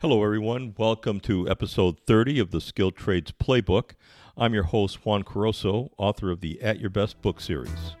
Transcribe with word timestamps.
Hello, 0.00 0.22
everyone. 0.22 0.76
Welcome 0.78 1.18
to 1.22 1.50
episode 1.50 1.98
30 2.06 2.38
of 2.38 2.52
the 2.52 2.60
Skilled 2.60 2.94
Trades 2.94 3.32
Playbook. 3.32 3.94
I'm 4.36 4.54
your 4.54 4.62
host, 4.62 5.04
Juan 5.04 5.24
Caroso, 5.24 5.90
author 5.98 6.30
of 6.30 6.40
the 6.40 6.62
At 6.62 6.78
Your 6.78 6.88
Best 6.88 7.20
book 7.20 7.40
series. 7.40 7.96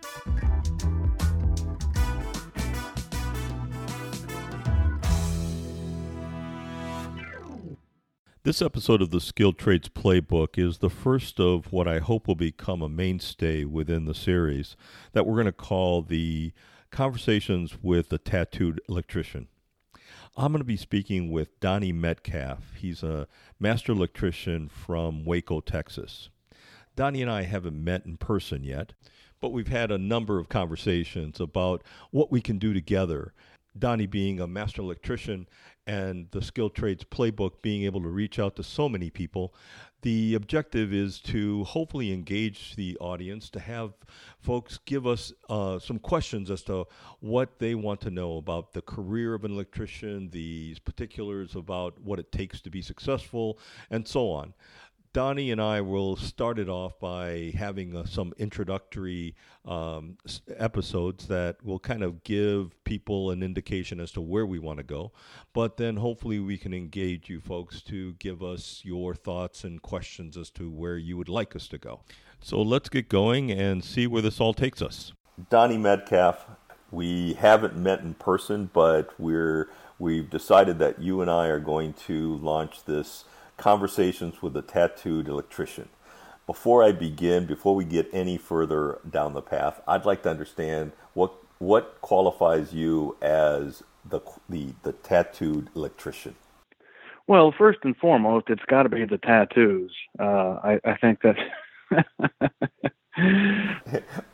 This 8.44 8.62
episode 8.62 9.02
of 9.02 9.10
the 9.10 9.20
Skilled 9.20 9.58
Trades 9.58 9.88
Playbook 9.88 10.56
is 10.56 10.78
the 10.78 10.88
first 10.88 11.40
of 11.40 11.72
what 11.72 11.88
I 11.88 11.98
hope 11.98 12.28
will 12.28 12.36
become 12.36 12.80
a 12.80 12.88
mainstay 12.88 13.64
within 13.64 14.04
the 14.04 14.14
series 14.14 14.76
that 15.14 15.26
we're 15.26 15.34
going 15.34 15.46
to 15.46 15.52
call 15.52 16.02
the 16.02 16.52
Conversations 16.92 17.82
with 17.82 18.10
the 18.10 18.18
Tattooed 18.18 18.80
Electrician. 18.88 19.48
I'm 20.40 20.52
going 20.52 20.60
to 20.60 20.64
be 20.64 20.76
speaking 20.76 21.32
with 21.32 21.58
Donnie 21.58 21.90
Metcalf. 21.90 22.74
He's 22.76 23.02
a 23.02 23.26
master 23.58 23.90
electrician 23.90 24.68
from 24.68 25.24
Waco, 25.24 25.58
Texas. 25.58 26.28
Donnie 26.94 27.22
and 27.22 27.30
I 27.30 27.42
haven't 27.42 27.82
met 27.82 28.06
in 28.06 28.18
person 28.18 28.62
yet, 28.62 28.92
but 29.40 29.50
we've 29.50 29.66
had 29.66 29.90
a 29.90 29.98
number 29.98 30.38
of 30.38 30.48
conversations 30.48 31.40
about 31.40 31.82
what 32.12 32.30
we 32.30 32.40
can 32.40 32.56
do 32.56 32.72
together. 32.72 33.34
Donnie 33.76 34.06
being 34.06 34.38
a 34.38 34.46
master 34.46 34.80
electrician 34.80 35.48
and 35.88 36.28
the 36.30 36.40
skilled 36.40 36.76
trades 36.76 37.02
playbook 37.02 37.60
being 37.60 37.82
able 37.82 38.02
to 38.02 38.08
reach 38.08 38.38
out 38.38 38.54
to 38.56 38.62
so 38.62 38.88
many 38.88 39.10
people 39.10 39.52
the 40.02 40.34
objective 40.34 40.92
is 40.92 41.18
to 41.18 41.64
hopefully 41.64 42.12
engage 42.12 42.76
the 42.76 42.96
audience 43.00 43.50
to 43.50 43.60
have 43.60 43.92
folks 44.40 44.78
give 44.84 45.06
us 45.06 45.32
uh, 45.48 45.78
some 45.78 45.98
questions 45.98 46.50
as 46.50 46.62
to 46.62 46.86
what 47.20 47.58
they 47.58 47.74
want 47.74 48.00
to 48.00 48.10
know 48.10 48.36
about 48.36 48.72
the 48.72 48.82
career 48.82 49.34
of 49.34 49.44
an 49.44 49.50
electrician 49.50 50.28
the 50.30 50.76
particulars 50.84 51.56
about 51.56 52.00
what 52.00 52.18
it 52.18 52.30
takes 52.30 52.60
to 52.60 52.70
be 52.70 52.80
successful 52.80 53.58
and 53.90 54.06
so 54.06 54.30
on 54.30 54.54
Donnie 55.18 55.50
and 55.50 55.60
I 55.60 55.80
will 55.80 56.14
start 56.14 56.60
it 56.60 56.68
off 56.68 57.00
by 57.00 57.52
having 57.58 57.96
uh, 57.96 58.06
some 58.06 58.32
introductory 58.38 59.34
um, 59.64 60.16
episodes 60.56 61.26
that 61.26 61.56
will 61.64 61.80
kind 61.80 62.04
of 62.04 62.22
give 62.22 62.72
people 62.84 63.32
an 63.32 63.42
indication 63.42 63.98
as 63.98 64.12
to 64.12 64.20
where 64.20 64.46
we 64.46 64.60
want 64.60 64.76
to 64.76 64.84
go. 64.84 65.10
But 65.52 65.76
then 65.76 65.96
hopefully 65.96 66.38
we 66.38 66.56
can 66.56 66.72
engage 66.72 67.28
you 67.28 67.40
folks 67.40 67.82
to 67.82 68.12
give 68.20 68.44
us 68.44 68.82
your 68.84 69.12
thoughts 69.16 69.64
and 69.64 69.82
questions 69.82 70.36
as 70.36 70.50
to 70.50 70.70
where 70.70 70.96
you 70.96 71.16
would 71.16 71.28
like 71.28 71.56
us 71.56 71.66
to 71.66 71.78
go. 71.78 72.02
So 72.38 72.62
let's 72.62 72.88
get 72.88 73.08
going 73.08 73.50
and 73.50 73.82
see 73.82 74.06
where 74.06 74.22
this 74.22 74.40
all 74.40 74.54
takes 74.54 74.80
us. 74.80 75.14
Donnie 75.50 75.78
Metcalf, 75.78 76.46
we 76.92 77.32
haven't 77.32 77.76
met 77.76 78.02
in 78.02 78.14
person, 78.14 78.70
but 78.72 79.18
we're 79.18 79.68
we've 79.98 80.30
decided 80.30 80.78
that 80.78 81.02
you 81.02 81.22
and 81.22 81.28
I 81.28 81.48
are 81.48 81.58
going 81.58 81.94
to 82.06 82.36
launch 82.36 82.84
this 82.84 83.24
Conversations 83.58 84.40
with 84.40 84.56
a 84.56 84.62
Tattooed 84.62 85.28
Electrician. 85.28 85.88
Before 86.46 86.82
I 86.82 86.92
begin, 86.92 87.44
before 87.44 87.74
we 87.74 87.84
get 87.84 88.08
any 88.12 88.38
further 88.38 89.00
down 89.08 89.34
the 89.34 89.42
path, 89.42 89.82
I'd 89.86 90.06
like 90.06 90.22
to 90.22 90.30
understand 90.30 90.92
what 91.12 91.34
what 91.58 92.00
qualifies 92.00 92.72
you 92.72 93.16
as 93.20 93.82
the 94.08 94.20
the, 94.48 94.74
the 94.84 94.92
tattooed 94.92 95.68
electrician. 95.74 96.36
Well, 97.26 97.52
first 97.56 97.80
and 97.82 97.96
foremost, 97.96 98.46
it's 98.48 98.62
got 98.68 98.84
to 98.84 98.88
be 98.88 99.04
the 99.04 99.18
tattoos. 99.18 99.92
Uh, 100.18 100.58
I, 100.64 100.80
I 100.84 100.96
think 100.96 101.20
that. 101.22 101.36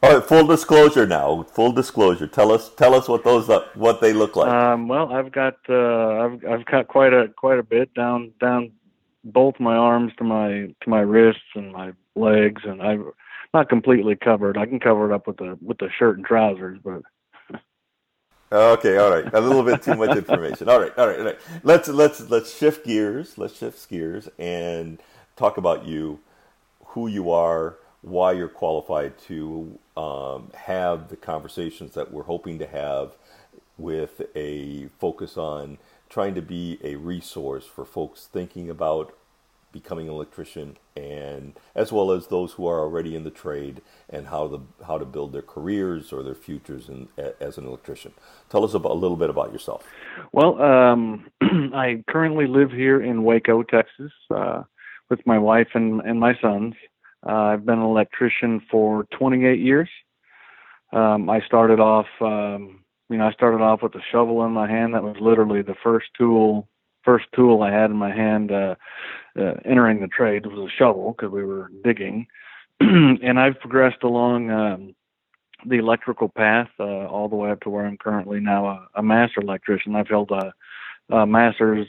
All 0.03 0.15
right, 0.15 0.25
full 0.25 0.47
disclosure 0.47 1.07
now. 1.07 1.43
Full 1.43 1.73
disclosure. 1.73 2.27
Tell 2.29 2.53
us, 2.53 2.71
tell 2.77 2.95
us 2.95 3.09
what 3.09 3.25
those 3.25 3.51
uh, 3.51 3.67
what 3.75 4.01
they 4.01 4.13
look 4.13 4.37
like. 4.37 4.53
Um, 4.53 4.87
well, 4.87 5.13
I've 5.13 5.33
got 5.33 5.57
uh, 5.69 6.21
I've 6.21 6.45
I've 6.45 6.65
got 6.67 6.87
quite 6.87 7.13
a 7.13 7.29
quite 7.37 7.59
a 7.59 7.63
bit 7.63 7.93
down 7.95 8.33
down 8.41 8.71
both 9.25 9.59
my 9.59 9.75
arms 9.75 10.13
to 10.19 10.25
my 10.25 10.75
to 10.83 10.89
my 10.89 11.01
wrists 11.01 11.43
and 11.55 11.73
my 11.73 11.93
legs, 12.15 12.63
and 12.65 12.83
I'm 12.83 13.11
not 13.53 13.69
completely 13.69 14.17
covered. 14.17 14.59
I 14.59 14.67
can 14.67 14.81
cover 14.81 15.11
it 15.11 15.15
up 15.15 15.27
with 15.27 15.39
the 15.39 15.59
with 15.63 15.79
the 15.79 15.89
shirt 15.99 16.17
and 16.17 16.27
trousers, 16.27 16.79
but. 16.83 17.03
Okay, 18.53 18.99
all 18.99 19.11
right. 19.11 19.25
A 19.35 19.41
little 19.41 19.65
bit 19.65 19.83
too 19.83 19.97
much 19.97 20.17
information. 20.17 20.69
All 20.69 20.79
right, 20.79 20.97
all 20.97 21.09
right, 21.09 21.19
all 21.19 21.25
right. 21.25 21.39
Let's 21.65 21.89
let's 21.89 22.21
let's 22.31 22.57
shift 22.57 22.85
gears. 22.87 23.37
Let's 23.37 23.57
shift 23.57 23.89
gears 23.89 24.29
and 24.39 25.01
talk 25.35 25.57
about 25.57 25.87
you, 25.87 26.21
who 26.89 27.09
you 27.09 27.33
are, 27.33 27.77
why 28.03 28.33
you're 28.33 28.49
qualified 28.49 29.19
to 29.27 29.79
um, 29.97 30.51
have 30.55 31.09
the 31.09 31.17
conversations 31.17 31.95
that 31.95 32.13
we're 32.13 32.25
hoping 32.25 32.59
to 32.61 32.67
have 32.67 33.13
with 33.77 34.23
a 34.37 34.87
focus 35.01 35.37
on 35.37 35.79
trying 36.15 36.37
to 36.37 36.43
be 36.43 36.79
a 36.85 36.95
resource 36.95 37.67
for 37.67 37.85
folks 37.85 38.29
thinking 38.33 38.71
about 38.71 39.13
becoming 39.73 40.07
an 40.07 40.15
electrician 40.15 40.77
and 40.97 41.59
as 41.75 41.91
well 41.91 42.13
as 42.13 42.29
those 42.29 42.53
who 42.53 42.69
are 42.69 42.79
already 42.79 43.17
in 43.17 43.25
the 43.25 43.33
trade 43.33 43.83
and 44.09 44.29
how 44.29 44.47
the 44.47 44.61
how 44.87 44.97
to 44.97 45.05
build 45.05 45.33
their 45.33 45.43
careers 45.43 46.13
or 46.13 46.23
their 46.23 46.37
futures 46.37 46.89
in, 46.89 47.09
as 47.41 47.59
an 47.59 47.67
electrician. 47.67 48.13
Tell 48.49 48.65
us 48.65 48.75
about, 48.75 48.93
a 48.93 48.95
little 48.95 49.17
bit 49.17 49.29
about 49.29 49.53
yourself. 49.53 49.85
Well, 50.31 50.63
um, 50.63 51.27
I 51.75 52.05
currently 52.09 52.47
live 52.47 52.71
here 52.71 53.03
in 53.03 53.25
Waco, 53.25 53.65
Texas, 53.65 54.13
uh, 54.33 54.63
with 55.11 55.19
my 55.27 55.41
wife 55.41 55.71
and 55.75 56.01
and 56.03 56.21
my 56.21 56.39
sons. 56.41 56.75
Uh, 57.27 57.55
I've 57.55 57.67
been 57.67 57.81
an 57.81 57.85
electrician 57.85 58.63
for 58.71 59.09
28 59.19 59.59
years. 59.59 59.89
Um, 60.93 61.29
I 61.29 61.41
started 61.41 61.81
off 61.81 62.07
um, 62.21 62.84
you 63.09 63.19
know, 63.19 63.27
I 63.27 63.33
started 63.33 63.63
off 63.63 63.83
with 63.83 63.95
a 63.95 64.03
shovel 64.11 64.45
in 64.45 64.53
my 64.53 64.69
hand. 64.69 64.95
That 64.95 65.03
was 65.03 65.17
literally 65.21 65.63
the 65.63 65.75
first 65.83 66.07
tool, 66.17 66.69
first 67.05 67.27
tool 67.35 67.63
I 67.63 67.71
had 67.71 67.91
in 67.91 67.97
my 67.97 68.15
hand 68.15 68.51
uh, 68.51 68.75
uh, 69.39 69.55
entering 69.65 70.01
the 70.01 70.09
trade 70.09 70.47
was 70.47 70.59
a 70.59 70.77
shovel 70.77 71.13
because 71.13 71.33
we 71.33 71.45
were 71.45 71.71
digging. 71.83 72.27
and 72.81 73.39
I've 73.39 73.61
progressed 73.61 74.03
along 74.03 74.51
um, 74.51 74.95
the 75.67 75.77
electrical 75.77 76.29
path 76.29 76.69
uh, 76.81 77.07
all 77.07 77.29
the 77.29 77.37
way 77.37 77.51
up 77.51 77.61
to 77.61 77.71
where 77.71 77.87
I'm 77.87 77.99
currently 77.99 78.41
now 78.41 78.67
a, 78.67 78.87
a 78.97 79.03
master 79.03 79.41
electrician. 79.41 79.97
I've 79.97 80.09
held 80.09 80.31
a, 80.31 80.53
a 81.15 81.27
master's 81.27 81.87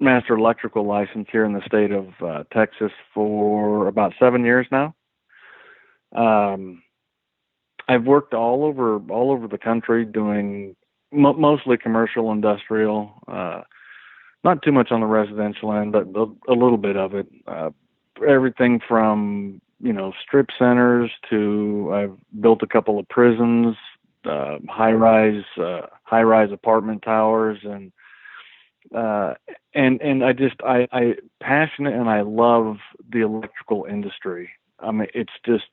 master 0.00 0.34
electrical 0.34 0.86
license 0.86 1.28
here 1.30 1.44
in 1.44 1.52
the 1.52 1.62
state 1.66 1.90
of 1.90 2.08
uh, 2.22 2.44
Texas 2.52 2.92
for 3.14 3.88
about 3.88 4.14
seven 4.18 4.44
years 4.44 4.66
now. 4.70 4.94
Um, 6.14 6.82
I've 7.88 8.04
worked 8.04 8.34
all 8.34 8.64
over 8.64 8.98
all 9.10 9.30
over 9.30 9.46
the 9.46 9.58
country 9.58 10.04
doing 10.04 10.74
mo- 11.12 11.34
mostly 11.34 11.76
commercial, 11.76 12.32
industrial. 12.32 13.12
Uh, 13.28 13.62
not 14.44 14.62
too 14.62 14.72
much 14.72 14.92
on 14.92 15.00
the 15.00 15.06
residential 15.06 15.72
end, 15.72 15.92
but 15.92 16.06
a, 16.14 16.26
a 16.48 16.54
little 16.54 16.78
bit 16.78 16.96
of 16.96 17.14
it. 17.14 17.26
Uh, 17.46 17.70
everything 18.26 18.80
from 18.86 19.60
you 19.80 19.92
know 19.92 20.12
strip 20.24 20.48
centers 20.58 21.10
to 21.30 21.90
I've 21.92 22.40
built 22.40 22.62
a 22.62 22.66
couple 22.66 22.98
of 22.98 23.08
prisons, 23.08 23.76
uh, 24.24 24.58
high 24.68 24.92
rise 24.92 25.44
uh, 25.60 25.82
high 26.04 26.22
rise 26.22 26.50
apartment 26.52 27.02
towers, 27.02 27.58
and 27.62 27.92
uh, 28.94 29.34
and 29.74 30.00
and 30.00 30.24
I 30.24 30.32
just 30.32 30.56
I 30.64 30.88
I 30.92 31.14
passionate 31.40 31.94
and 31.94 32.08
I 32.08 32.22
love 32.22 32.78
the 33.12 33.20
electrical 33.20 33.86
industry. 33.88 34.50
I 34.80 34.90
mean, 34.90 35.08
it's 35.14 35.32
just 35.44 35.70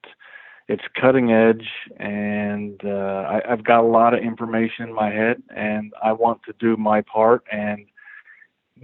it's 0.67 0.83
cutting 0.99 1.31
edge 1.31 1.67
and 1.97 2.79
uh, 2.85 2.89
I, 3.27 3.51
I've 3.51 3.63
got 3.63 3.81
a 3.81 3.87
lot 3.87 4.13
of 4.13 4.21
information 4.21 4.87
in 4.87 4.93
my 4.93 5.09
head 5.09 5.41
and 5.55 5.93
I 6.01 6.13
want 6.13 6.41
to 6.43 6.53
do 6.59 6.77
my 6.77 7.01
part 7.01 7.43
and 7.51 7.85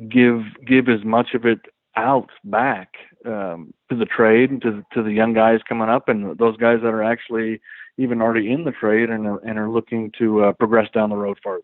give 0.09 0.41
give 0.66 0.90
as 0.90 1.03
much 1.03 1.34
of 1.34 1.45
it 1.45 1.59
out 1.95 2.29
back 2.44 2.94
um, 3.25 3.73
to 3.90 3.95
the 3.95 4.06
trade 4.06 4.51
and 4.51 4.62
to 4.62 4.84
to 4.94 5.03
the 5.03 5.12
young 5.12 5.34
guys 5.34 5.59
coming 5.67 5.90
up 5.90 6.09
and 6.09 6.38
those 6.38 6.57
guys 6.57 6.79
that 6.81 6.90
are 6.90 7.03
actually 7.03 7.62
even 7.97 8.22
already 8.22 8.51
in 8.51 8.63
the 8.63 8.72
trade 8.72 9.09
and 9.09 9.28
are, 9.28 9.40
and 9.40 9.59
are 9.59 9.69
looking 9.69 10.11
to 10.17 10.46
uh, 10.46 10.53
progress 10.53 10.90
down 10.94 11.09
the 11.09 11.16
road 11.16 11.38
farther. 11.44 11.63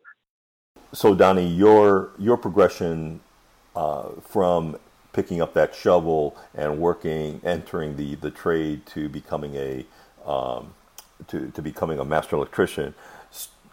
So 0.94 1.16
Donnie, 1.16 1.48
your 1.48 2.12
your 2.18 2.38
progression 2.38 3.22
uh, 3.76 4.10
from 4.22 4.78
picking 5.14 5.42
up 5.42 5.54
that 5.54 5.74
shovel 5.74 6.38
and 6.54 6.80
working, 6.80 7.42
entering 7.44 7.96
the 7.96 8.16
the 8.16 8.32
trade 8.32 8.86
to 8.88 9.10
becoming 9.10 9.56
a 9.56 9.86
um, 10.26 10.74
to, 11.28 11.52
to 11.52 11.62
becoming 11.62 12.00
a 12.00 12.06
master 12.06 12.36
electrician 12.36 12.94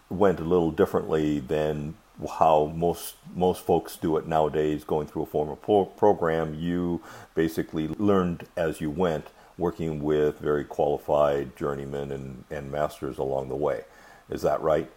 went 0.08 0.38
a 0.40 0.44
little 0.44 0.70
differently 0.70 1.40
than 1.40 1.94
how 2.38 2.70
most 2.76 3.14
most 3.34 3.64
folks 3.64 3.96
do 3.96 4.16
it 4.16 4.26
nowadays 4.26 4.84
going 4.84 5.06
through 5.06 5.22
a 5.22 5.26
formal 5.26 5.56
pro- 5.56 5.87
program. 5.87 6.54
You 6.54 7.00
basically 7.34 7.88
learned 7.88 8.46
as 8.56 8.81
you 8.81 8.90
went 8.90 9.28
working 9.58 10.02
with 10.02 10.38
very 10.38 10.64
qualified 10.64 11.56
journeymen 11.56 12.12
and, 12.12 12.44
and 12.50 12.70
masters 12.70 13.19
along 13.19 13.48
the 13.48 13.56
way. 13.56 13.84
Is 14.31 14.43
that 14.43 14.60
right? 14.60 14.90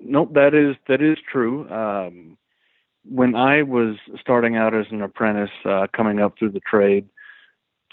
Nope 0.00 0.34
that 0.34 0.54
is 0.54 0.76
that 0.88 1.00
is 1.00 1.18
true. 1.30 1.68
Um, 1.70 2.36
when 3.04 3.34
i 3.34 3.62
was 3.62 3.96
starting 4.20 4.56
out 4.56 4.74
as 4.74 4.84
an 4.90 5.02
apprentice 5.02 5.50
uh, 5.64 5.86
coming 5.96 6.20
up 6.20 6.34
through 6.38 6.50
the 6.50 6.60
trade 6.60 7.08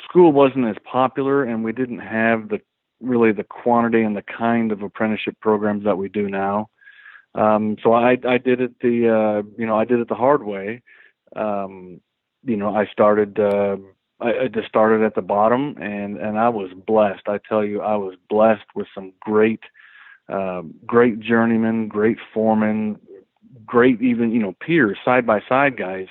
school 0.04 0.32
wasn't 0.32 0.66
as 0.66 0.76
popular 0.84 1.44
and 1.44 1.64
we 1.64 1.72
didn't 1.72 2.00
have 2.00 2.50
the 2.50 2.60
really 3.06 3.32
the 3.32 3.44
quantity 3.44 4.04
and 4.04 4.16
the 4.16 4.24
kind 4.24 4.72
of 4.72 4.82
apprenticeship 4.82 5.38
programs 5.42 5.86
that 5.86 5.98
we 5.98 6.10
do 6.10 6.30
now. 6.30 6.70
Um, 7.36 7.78
so 7.84 7.94
I, 7.94 8.18
I 8.28 8.38
did 8.38 8.62
it 8.62 8.80
the 8.82 9.10
uh, 9.10 9.44
you 9.58 9.66
know 9.68 9.78
I 9.78 9.86
did 9.86 10.00
it 10.00 10.10
the 10.10 10.16
hard 10.16 10.44
way. 10.44 10.82
um, 11.36 12.02
you 12.44 12.58
know, 12.58 12.76
I 12.76 12.86
started. 12.88 13.40
Uh, 13.40 13.78
I, 14.22 14.44
I 14.44 14.48
just 14.48 14.68
started 14.68 15.04
at 15.04 15.16
the 15.16 15.22
bottom, 15.22 15.76
and 15.82 16.18
and 16.18 16.38
I 16.38 16.50
was 16.50 16.72
blessed. 16.88 17.28
I 17.28 17.40
tell 17.48 17.64
you, 17.64 17.82
I 17.82 17.96
was 17.96 18.16
blessed 18.30 18.66
with 18.76 18.88
some 18.96 19.14
great, 19.20 19.62
uh, 20.30 20.62
great 20.86 21.20
journeymen, 21.20 21.88
great 21.90 22.18
foremen, 22.34 22.98
great 23.66 24.02
even 24.02 24.32
you 24.32 24.40
know 24.42 24.56
peers, 24.60 24.98
side 25.04 25.26
by 25.26 25.42
side 25.50 25.78
guys, 25.78 26.08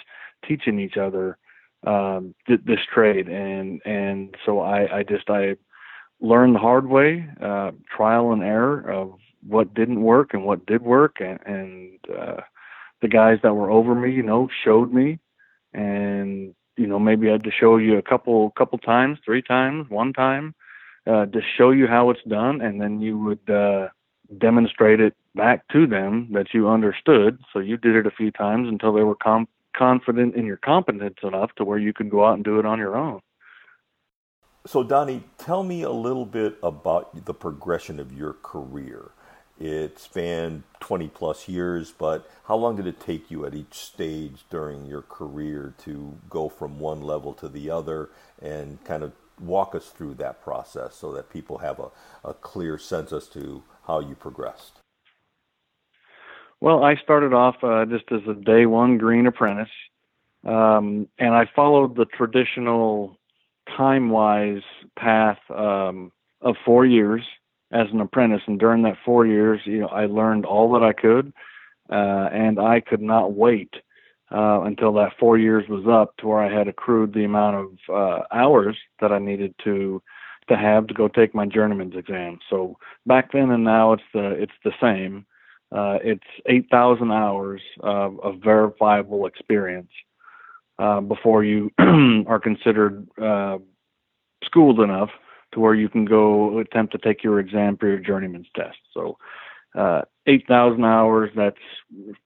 teaching 0.46 0.78
each 0.78 0.96
other 0.96 1.38
um, 1.86 2.34
th- 2.46 2.60
this 2.66 2.80
trade, 2.92 3.28
and 3.28 3.80
and 3.84 4.34
so 4.44 4.60
I 4.60 4.98
I 4.98 5.02
just 5.02 5.30
I 5.30 5.56
learned 6.20 6.54
the 6.54 6.60
hard 6.60 6.88
way, 6.88 7.28
uh, 7.42 7.72
trial 7.94 8.32
and 8.32 8.42
error 8.42 8.80
of 8.90 9.14
what 9.46 9.74
didn't 9.74 10.02
work 10.02 10.32
and 10.32 10.44
what 10.44 10.66
did 10.66 10.82
work, 10.82 11.16
and, 11.20 11.38
and 11.46 11.98
uh, 12.16 12.40
the 13.02 13.08
guys 13.08 13.38
that 13.42 13.54
were 13.54 13.70
over 13.70 13.94
me, 13.94 14.12
you 14.12 14.22
know, 14.22 14.48
showed 14.64 14.92
me, 14.92 15.18
and 15.72 16.54
you 16.76 16.86
know 16.86 16.98
maybe 16.98 17.28
I 17.28 17.32
had 17.32 17.44
to 17.44 17.50
show 17.50 17.76
you 17.76 17.98
a 17.98 18.02
couple 18.02 18.50
couple 18.52 18.78
times, 18.78 19.18
three 19.24 19.42
times, 19.42 19.90
one 19.90 20.12
time, 20.12 20.54
uh, 21.06 21.26
to 21.26 21.40
show 21.56 21.70
you 21.70 21.86
how 21.86 22.10
it's 22.10 22.22
done, 22.26 22.60
and 22.60 22.80
then 22.80 23.00
you 23.00 23.18
would 23.18 23.50
uh, 23.50 23.88
demonstrate 24.38 25.00
it 25.00 25.14
back 25.34 25.66
to 25.68 25.86
them 25.86 26.28
that 26.32 26.54
you 26.54 26.68
understood. 26.68 27.38
So 27.52 27.58
you 27.58 27.76
did 27.76 27.96
it 27.96 28.06
a 28.06 28.10
few 28.10 28.30
times 28.30 28.68
until 28.68 28.92
they 28.92 29.02
were 29.02 29.16
com- 29.16 29.48
confident 29.76 30.34
in 30.36 30.46
your 30.46 30.56
competence 30.56 31.16
enough 31.22 31.50
to 31.56 31.64
where 31.64 31.78
you 31.78 31.92
could 31.92 32.10
go 32.10 32.24
out 32.24 32.34
and 32.34 32.44
do 32.44 32.58
it 32.58 32.66
on 32.66 32.78
your 32.78 32.96
own. 32.96 33.20
So, 34.66 34.82
Donnie, 34.82 35.24
tell 35.36 35.62
me 35.62 35.82
a 35.82 35.90
little 35.90 36.24
bit 36.24 36.56
about 36.62 37.26
the 37.26 37.34
progression 37.34 38.00
of 38.00 38.16
your 38.16 38.32
career. 38.32 39.10
It 39.60 39.98
spanned 39.98 40.62
20 40.80 41.08
plus 41.08 41.48
years, 41.48 41.92
but 41.92 42.28
how 42.46 42.56
long 42.56 42.76
did 42.76 42.86
it 42.86 42.98
take 42.98 43.30
you 43.30 43.44
at 43.44 43.54
each 43.54 43.74
stage 43.74 44.44
during 44.48 44.86
your 44.86 45.02
career 45.02 45.74
to 45.84 46.18
go 46.30 46.48
from 46.48 46.80
one 46.80 47.02
level 47.02 47.34
to 47.34 47.48
the 47.48 47.68
other 47.68 48.08
and 48.40 48.82
kind 48.84 49.02
of 49.02 49.12
walk 49.38 49.74
us 49.74 49.90
through 49.90 50.14
that 50.14 50.42
process 50.42 50.94
so 50.94 51.12
that 51.12 51.30
people 51.30 51.58
have 51.58 51.78
a, 51.78 51.90
a 52.24 52.32
clear 52.32 52.78
sense 52.78 53.12
as 53.12 53.28
to 53.28 53.62
how 53.86 54.00
you 54.00 54.14
progressed? 54.14 54.80
Well, 56.60 56.82
I 56.82 56.96
started 56.96 57.34
off 57.34 57.56
uh, 57.62 57.84
just 57.84 58.10
as 58.10 58.22
a 58.26 58.34
day 58.34 58.64
one 58.64 58.96
green 58.96 59.26
apprentice, 59.26 59.68
um, 60.44 61.06
and 61.18 61.34
I 61.34 61.50
followed 61.54 61.96
the 61.96 62.06
traditional 62.06 63.18
time 63.76 64.10
wise 64.10 64.62
path 64.98 65.38
um, 65.50 66.12
of 66.40 66.56
four 66.64 66.86
years 66.86 67.22
as 67.72 67.86
an 67.92 68.00
apprentice. 68.00 68.42
And 68.46 68.58
during 68.58 68.82
that 68.82 68.98
four 69.04 69.26
years, 69.26 69.60
you 69.64 69.80
know, 69.80 69.88
I 69.88 70.06
learned 70.06 70.46
all 70.46 70.72
that 70.72 70.82
I 70.82 70.92
could, 70.92 71.32
uh, 71.90 72.28
and 72.32 72.58
I 72.58 72.80
could 72.80 73.02
not 73.02 73.32
wait 73.32 73.74
uh, 74.32 74.62
until 74.62 74.92
that 74.94 75.12
four 75.18 75.38
years 75.38 75.68
was 75.68 75.86
up 75.86 76.16
to 76.18 76.28
where 76.28 76.40
I 76.40 76.52
had 76.56 76.68
accrued 76.68 77.12
the 77.12 77.24
amount 77.24 77.56
of 77.56 77.94
uh, 77.94 78.22
hours 78.32 78.76
that 79.00 79.12
I 79.12 79.18
needed 79.18 79.54
to 79.64 80.02
to 80.46 80.56
have 80.58 80.86
to 80.86 80.94
go 80.94 81.08
take 81.08 81.34
my 81.34 81.46
journeyman's 81.46 81.96
exam. 81.96 82.38
So 82.50 82.76
back 83.06 83.32
then 83.32 83.50
and 83.50 83.64
now, 83.64 83.94
it's 83.94 84.02
the 84.12 84.30
it's 84.30 84.52
the 84.62 84.72
same. 84.80 85.24
Uh, 85.72 85.98
it's 86.04 86.22
8,000 86.46 87.10
hours 87.10 87.60
of, 87.80 88.20
of 88.20 88.36
verifiable 88.44 89.26
experience 89.26 89.90
uh, 90.78 91.00
before 91.00 91.44
you 91.44 91.70
are 92.26 92.40
considered 92.40 93.06
uh, 93.20 93.58
schooled 94.44 94.80
enough 94.80 95.10
to 95.52 95.60
where 95.60 95.74
you 95.74 95.88
can 95.88 96.04
go 96.04 96.58
attempt 96.58 96.92
to 96.92 96.98
take 96.98 97.22
your 97.22 97.38
exam 97.38 97.76
for 97.76 97.88
your 97.88 97.98
journeyman's 97.98 98.48
test. 98.56 98.78
So, 98.92 99.16
uh, 99.74 100.02
8,000 100.26 100.84
hours, 100.84 101.30
that's 101.34 101.56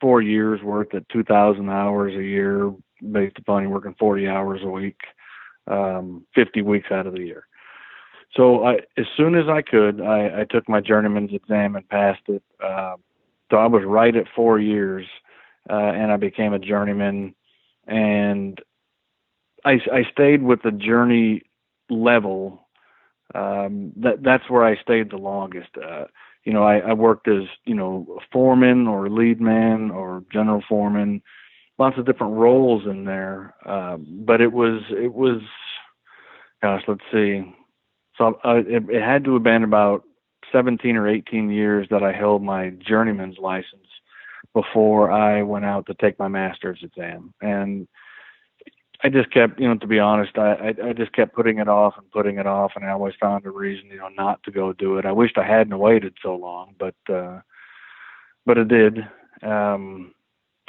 four 0.01 0.21
years 0.21 0.63
worth 0.63 0.95
at 0.95 1.09
2,000 1.09 1.69
hours 1.71 2.15
a 2.15 2.23
year 2.23 2.73
based 3.11 3.39
upon 3.39 3.63
you 3.63 3.71
working 3.71 3.95
40 3.99 4.29
hours 4.29 4.61
a 4.63 4.69
week, 4.69 4.99
um, 5.67 6.27
50 6.35 6.63
weeks 6.63 6.91
out 6.91 7.07
of 7.07 7.15
the 7.15 7.21
year. 7.21 7.47
So 8.37 8.65
I, 8.65 8.75
as 8.97 9.07
soon 9.17 9.35
as 9.35 9.49
I 9.49 9.63
could, 9.63 10.01
I, 10.01 10.41
I 10.41 10.45
took 10.49 10.69
my 10.69 10.81
journeyman's 10.81 11.33
exam 11.33 11.77
and 11.77 11.89
passed 11.89 12.23
it. 12.29 12.43
Uh, 12.63 12.97
so 13.51 13.57
I 13.57 13.67
was 13.67 13.83
right 13.87 14.15
at 14.15 14.27
four 14.37 14.59
years, 14.59 15.07
uh, 15.71 15.73
and 15.73 16.13
I 16.13 16.17
became 16.17 16.53
a 16.53 16.59
journeyman 16.59 17.35
and 17.89 18.61
I, 19.65 19.81
I 19.93 20.03
stayed 20.13 20.43
with 20.43 20.63
the 20.63 20.71
journey 20.71 21.43
level. 21.91 22.69
Um, 23.35 23.93
that 23.97 24.23
that's 24.23 24.49
where 24.49 24.65
I 24.65 24.81
stayed 24.81 25.11
the 25.11 25.17
longest. 25.17 25.71
Uh, 25.77 26.05
you 26.45 26.53
know, 26.53 26.63
I, 26.63 26.79
I 26.79 26.93
worked 26.93 27.29
as 27.29 27.45
you 27.65 27.75
know 27.75 28.07
a 28.19 28.21
foreman 28.33 28.87
or 28.87 29.11
lead 29.11 29.41
man 29.41 29.91
or 29.91 30.23
general 30.33 30.63
foreman, 30.69 31.23
lots 31.79 31.99
of 31.99 32.07
different 32.07 32.35
roles 32.35 32.87
in 32.87 33.05
there. 33.05 33.55
Uh, 33.67 33.97
but 33.99 34.41
it 34.41 34.53
was 34.53 34.83
it 34.91 35.13
was, 35.13 35.41
gosh, 36.63 36.83
let's 36.87 37.01
see. 37.13 37.43
So 38.17 38.39
uh, 38.45 38.57
it, 38.67 38.85
it 38.89 39.03
had 39.03 39.25
to 39.25 39.35
have 39.35 39.43
been 39.43 39.63
about 39.63 40.05
17 40.53 40.97
or 40.97 41.09
18 41.09 41.51
years 41.51 41.87
that 41.91 42.03
I 42.03 42.13
held 42.13 42.43
my 42.43 42.71
journeyman's 42.71 43.39
license 43.39 43.88
before 44.55 45.11
I 45.11 45.43
went 45.43 45.65
out 45.65 45.87
to 45.87 45.95
take 45.95 46.19
my 46.19 46.29
master's 46.29 46.81
exam. 46.83 47.33
And 47.41 47.87
I 49.03 49.09
just 49.09 49.31
kept, 49.31 49.61
you 49.61 49.69
know, 49.69 49.77
to 49.77 49.87
be 49.87 50.01
honest, 50.01 50.37
I, 50.37 50.75
I 50.83 50.89
I 50.89 50.93
just 50.93 51.13
kept 51.13 51.35
putting 51.35 51.59
it 51.59 51.69
off 51.69 51.95
and 51.97 52.11
putting 52.11 52.39
it 52.39 52.47
off, 52.47 52.73
and 52.75 52.85
I 52.85 52.91
always 52.91 53.15
found 53.21 53.47
a 53.47 53.51
reason, 53.51 53.89
you 53.91 53.99
know, 53.99 54.09
not 54.09 54.43
to 54.43 54.51
go 54.51 54.73
do 54.73 54.99
it. 54.99 55.07
I 55.07 55.13
wished 55.13 55.39
I 55.39 55.47
hadn't 55.47 55.79
waited 55.79 56.15
so 56.21 56.35
long, 56.35 56.75
but 56.79 56.97
uh, 57.13 57.41
but 58.45 58.59
it 58.59 58.69
did. 58.69 58.99
Um, 59.43 60.15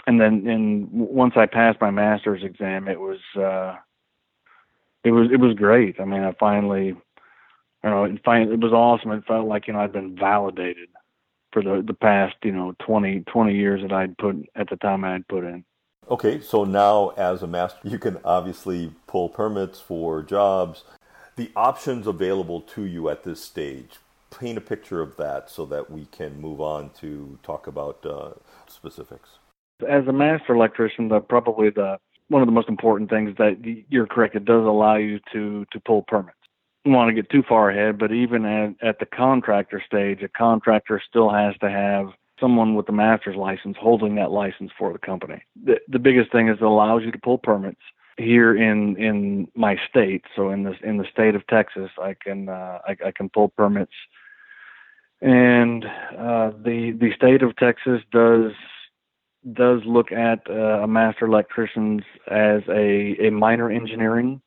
and 0.05 0.21
then, 0.21 0.45
and 0.47 0.87
once 0.91 1.33
I 1.37 1.47
passed 1.47 1.81
my 1.81 1.89
master's 1.89 2.43
exam, 2.43 2.87
it 2.87 2.99
was 2.99 3.19
uh, 3.35 3.75
it 5.03 5.11
was 5.11 5.29
it 5.31 5.39
was 5.39 5.55
great. 5.55 5.99
I 5.99 6.05
mean, 6.05 6.21
I 6.21 6.33
finally, 6.39 6.87
you 6.87 6.95
know, 7.83 8.03
it, 8.03 8.21
finally, 8.23 8.53
it 8.53 8.59
was 8.59 8.73
awesome. 8.73 9.11
It 9.11 9.25
felt 9.25 9.47
like 9.47 9.67
you 9.67 9.73
know 9.73 9.79
I'd 9.79 9.93
been 9.93 10.15
validated 10.15 10.89
for 11.51 11.61
the 11.61 11.83
the 11.85 11.93
past 11.93 12.35
you 12.43 12.51
know 12.51 12.75
20 12.85 13.21
20 13.21 13.55
years 13.55 13.81
that 13.81 13.91
I'd 13.91 14.17
put 14.17 14.35
at 14.55 14.69
the 14.69 14.77
time 14.77 15.03
I 15.03 15.13
had 15.13 15.27
put 15.27 15.43
in. 15.43 15.63
Okay, 16.09 16.41
so 16.41 16.63
now 16.63 17.09
as 17.09 17.43
a 17.43 17.47
master, 17.47 17.79
you 17.83 17.99
can 17.99 18.17
obviously 18.25 18.91
pull 19.05 19.29
permits 19.29 19.79
for 19.79 20.23
jobs. 20.23 20.83
The 21.35 21.51
options 21.55 22.07
available 22.07 22.61
to 22.61 22.83
you 22.83 23.09
at 23.09 23.23
this 23.23 23.41
stage. 23.41 23.97
Paint 24.31 24.57
a 24.57 24.61
picture 24.61 25.01
of 25.01 25.17
that 25.17 25.49
so 25.49 25.65
that 25.65 25.89
we 25.89 26.05
can 26.05 26.39
move 26.41 26.61
on 26.61 26.89
to 27.01 27.37
talk 27.43 27.67
about 27.67 28.03
uh, 28.05 28.31
specifics. 28.67 29.37
As 29.87 30.07
a 30.07 30.13
master 30.13 30.53
electrician, 30.53 31.09
the 31.09 31.19
probably 31.19 31.69
the 31.69 31.97
one 32.27 32.41
of 32.41 32.47
the 32.47 32.51
most 32.51 32.69
important 32.69 33.09
things 33.09 33.35
that 33.37 33.57
you're 33.89 34.07
correct. 34.07 34.35
It 34.35 34.45
does 34.45 34.65
allow 34.65 34.95
you 34.95 35.19
to 35.33 35.65
to 35.71 35.79
pull 35.79 36.03
permits 36.07 36.38
want 36.85 37.09
to 37.09 37.13
get 37.13 37.29
too 37.29 37.43
far 37.47 37.69
ahead, 37.69 37.97
but 37.97 38.11
even 38.11 38.45
at, 38.45 38.75
at 38.81 38.99
the 38.99 39.05
contractor 39.05 39.81
stage, 39.85 40.21
a 40.23 40.29
contractor 40.29 41.01
still 41.07 41.29
has 41.29 41.55
to 41.59 41.69
have 41.69 42.07
someone 42.39 42.75
with 42.75 42.87
a 42.89 42.93
master's 42.93 43.35
license 43.35 43.75
holding 43.79 44.15
that 44.15 44.31
license 44.31 44.71
for 44.77 44.93
the 44.93 44.99
company. 44.99 45.43
The, 45.63 45.75
the 45.87 45.99
biggest 45.99 46.31
thing 46.31 46.47
is 46.47 46.57
it 46.57 46.63
allows 46.63 47.03
you 47.03 47.11
to 47.11 47.19
pull 47.19 47.37
permits 47.37 47.81
here 48.17 48.55
in 48.55 48.97
in 48.97 49.47
my 49.55 49.77
state. 49.89 50.23
So 50.35 50.49
in 50.49 50.63
this 50.63 50.75
in 50.83 50.97
the 50.97 51.05
state 51.11 51.35
of 51.35 51.45
Texas, 51.47 51.89
I 52.01 52.15
can 52.21 52.49
uh, 52.49 52.79
I, 52.87 52.95
I 53.07 53.11
can 53.11 53.29
pull 53.29 53.49
permits, 53.49 53.93
and 55.21 55.85
uh, 55.85 56.51
the 56.63 56.95
the 56.99 57.11
state 57.15 57.41
of 57.41 57.55
Texas 57.57 58.01
does 58.11 58.51
does 59.53 59.81
look 59.85 60.11
at 60.11 60.39
uh, 60.49 60.83
a 60.83 60.87
master 60.87 61.25
electricians 61.25 62.01
as 62.29 62.61
a 62.69 63.27
a 63.27 63.31
minor 63.31 63.69
engineering 63.69 64.41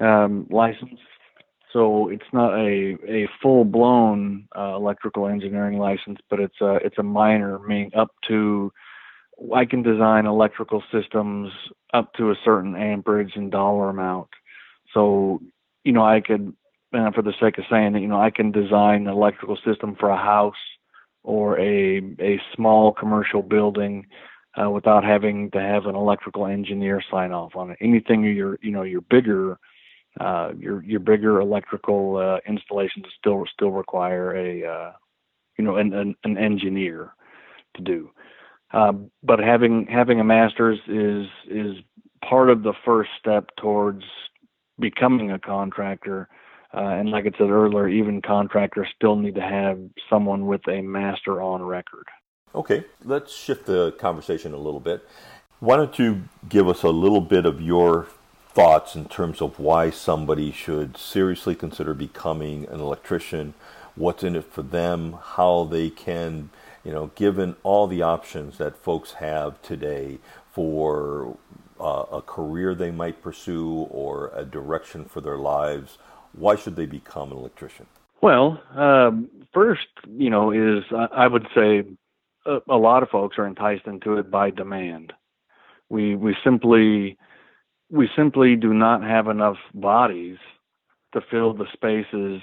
um, 0.00 0.46
license 0.50 1.00
so 1.72 2.08
it's 2.08 2.22
not 2.32 2.54
a 2.54 2.96
a 3.06 3.28
full 3.40 3.64
blown 3.64 4.48
uh, 4.56 4.74
electrical 4.74 5.28
engineering 5.28 5.78
license, 5.78 6.18
but 6.28 6.40
it's 6.40 6.60
a 6.60 6.76
it's 6.76 6.98
a 6.98 7.02
minor, 7.02 7.58
meaning 7.60 7.90
up 7.96 8.10
to 8.28 8.72
I 9.54 9.64
can 9.64 9.82
design 9.82 10.26
electrical 10.26 10.82
systems 10.92 11.52
up 11.94 12.12
to 12.14 12.30
a 12.30 12.36
certain 12.44 12.76
amperage 12.76 13.32
and 13.36 13.50
dollar 13.50 13.88
amount. 13.88 14.28
So 14.92 15.40
you 15.84 15.92
know 15.92 16.04
I 16.04 16.20
could, 16.20 16.52
for 16.92 17.22
the 17.22 17.34
sake 17.40 17.58
of 17.58 17.64
saying 17.70 17.92
that, 17.92 18.00
you 18.00 18.08
know 18.08 18.20
I 18.20 18.30
can 18.30 18.50
design 18.50 19.06
an 19.06 19.12
electrical 19.12 19.56
system 19.64 19.96
for 19.98 20.10
a 20.10 20.16
house 20.16 20.54
or 21.22 21.58
a 21.60 21.98
a 22.20 22.40
small 22.54 22.92
commercial 22.92 23.42
building 23.42 24.06
uh, 24.60 24.68
without 24.68 25.04
having 25.04 25.50
to 25.52 25.60
have 25.60 25.86
an 25.86 25.94
electrical 25.94 26.46
engineer 26.46 27.00
sign 27.10 27.30
off 27.30 27.54
on 27.54 27.70
it. 27.70 27.78
Anything 27.80 28.24
you're 28.24 28.58
you 28.60 28.72
know 28.72 28.82
you're 28.82 29.02
bigger 29.02 29.58
uh, 30.18 30.50
your 30.58 30.82
your 30.82 31.00
bigger 31.00 31.40
electrical 31.40 32.16
uh, 32.16 32.38
installations 32.48 33.06
still 33.18 33.44
still 33.52 33.70
require 33.70 34.34
a 34.34 34.64
uh, 34.64 34.92
you 35.56 35.64
know 35.64 35.76
an, 35.76 35.92
an, 35.92 36.16
an 36.24 36.36
engineer 36.36 37.12
to 37.76 37.82
do. 37.82 38.10
Um, 38.72 39.10
but 39.22 39.38
having 39.38 39.86
having 39.86 40.20
a 40.20 40.24
master's 40.24 40.78
is 40.88 41.26
is 41.48 41.76
part 42.28 42.50
of 42.50 42.62
the 42.62 42.74
first 42.84 43.10
step 43.18 43.50
towards 43.56 44.02
becoming 44.78 45.30
a 45.30 45.38
contractor. 45.38 46.28
Uh, 46.72 46.80
and 46.80 47.10
like 47.10 47.26
I 47.26 47.36
said 47.36 47.50
earlier, 47.50 47.88
even 47.88 48.22
contractors 48.22 48.86
still 48.94 49.16
need 49.16 49.34
to 49.34 49.40
have 49.40 49.80
someone 50.08 50.46
with 50.46 50.60
a 50.68 50.82
master 50.82 51.42
on 51.42 51.62
record. 51.62 52.06
Okay, 52.54 52.84
let's 53.04 53.34
shift 53.34 53.66
the 53.66 53.92
conversation 53.92 54.54
a 54.54 54.56
little 54.56 54.80
bit. 54.80 55.06
Why 55.58 55.76
don't 55.76 55.98
you 55.98 56.22
give 56.48 56.68
us 56.68 56.82
a 56.82 56.88
little 56.88 57.20
bit 57.20 57.44
of 57.44 57.60
your 57.60 58.06
thoughts 58.52 58.96
in 58.96 59.04
terms 59.06 59.40
of 59.40 59.58
why 59.58 59.90
somebody 59.90 60.50
should 60.50 60.96
seriously 60.96 61.54
consider 61.54 61.94
becoming 61.94 62.66
an 62.68 62.80
electrician, 62.80 63.54
what's 63.94 64.24
in 64.24 64.34
it 64.34 64.44
for 64.44 64.62
them, 64.62 65.16
how 65.22 65.64
they 65.64 65.88
can, 65.88 66.50
you 66.84 66.90
know, 66.90 67.12
given 67.14 67.54
all 67.62 67.86
the 67.86 68.02
options 68.02 68.58
that 68.58 68.76
folks 68.76 69.12
have 69.14 69.60
today 69.62 70.18
for 70.52 71.36
uh, 71.80 72.04
a 72.12 72.22
career 72.22 72.74
they 72.74 72.90
might 72.90 73.22
pursue 73.22 73.86
or 73.90 74.32
a 74.34 74.44
direction 74.44 75.04
for 75.04 75.20
their 75.20 75.38
lives, 75.38 75.98
why 76.32 76.56
should 76.56 76.76
they 76.76 76.86
become 76.86 77.30
an 77.30 77.38
electrician? 77.38 77.86
Well, 78.20 78.60
um, 78.74 79.30
first, 79.54 79.86
you 80.08 80.28
know, 80.28 80.50
is 80.50 80.84
I 80.92 81.26
would 81.26 81.46
say 81.54 81.84
a, 82.44 82.58
a 82.68 82.76
lot 82.76 83.02
of 83.02 83.08
folks 83.08 83.38
are 83.38 83.46
enticed 83.46 83.86
into 83.86 84.18
it 84.18 84.30
by 84.30 84.50
demand. 84.50 85.12
We 85.88 86.16
we 86.16 86.36
simply 86.44 87.16
we 87.90 88.08
simply 88.16 88.56
do 88.56 88.72
not 88.72 89.02
have 89.02 89.26
enough 89.28 89.56
bodies 89.74 90.38
to 91.12 91.20
fill 91.30 91.52
the 91.52 91.66
spaces 91.72 92.40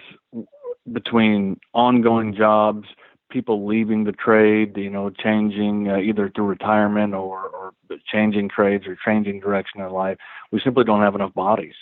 between 0.91 1.59
ongoing 1.73 2.35
jobs, 2.35 2.87
people 3.31 3.65
leaving 3.65 4.03
the 4.03 4.11
trade, 4.11 4.75
you 4.77 4.89
know, 4.89 5.09
changing 5.09 5.89
uh, 5.89 5.97
either 5.97 6.29
through 6.33 6.45
retirement 6.45 7.13
or, 7.13 7.47
or 7.47 7.73
changing 8.11 8.49
trades 8.49 8.85
or 8.87 8.97
changing 9.05 9.39
direction 9.39 9.81
in 9.81 9.89
life. 9.89 10.17
We 10.51 10.61
simply 10.63 10.83
don't 10.83 11.01
have 11.01 11.15
enough 11.15 11.33
bodies. 11.33 11.75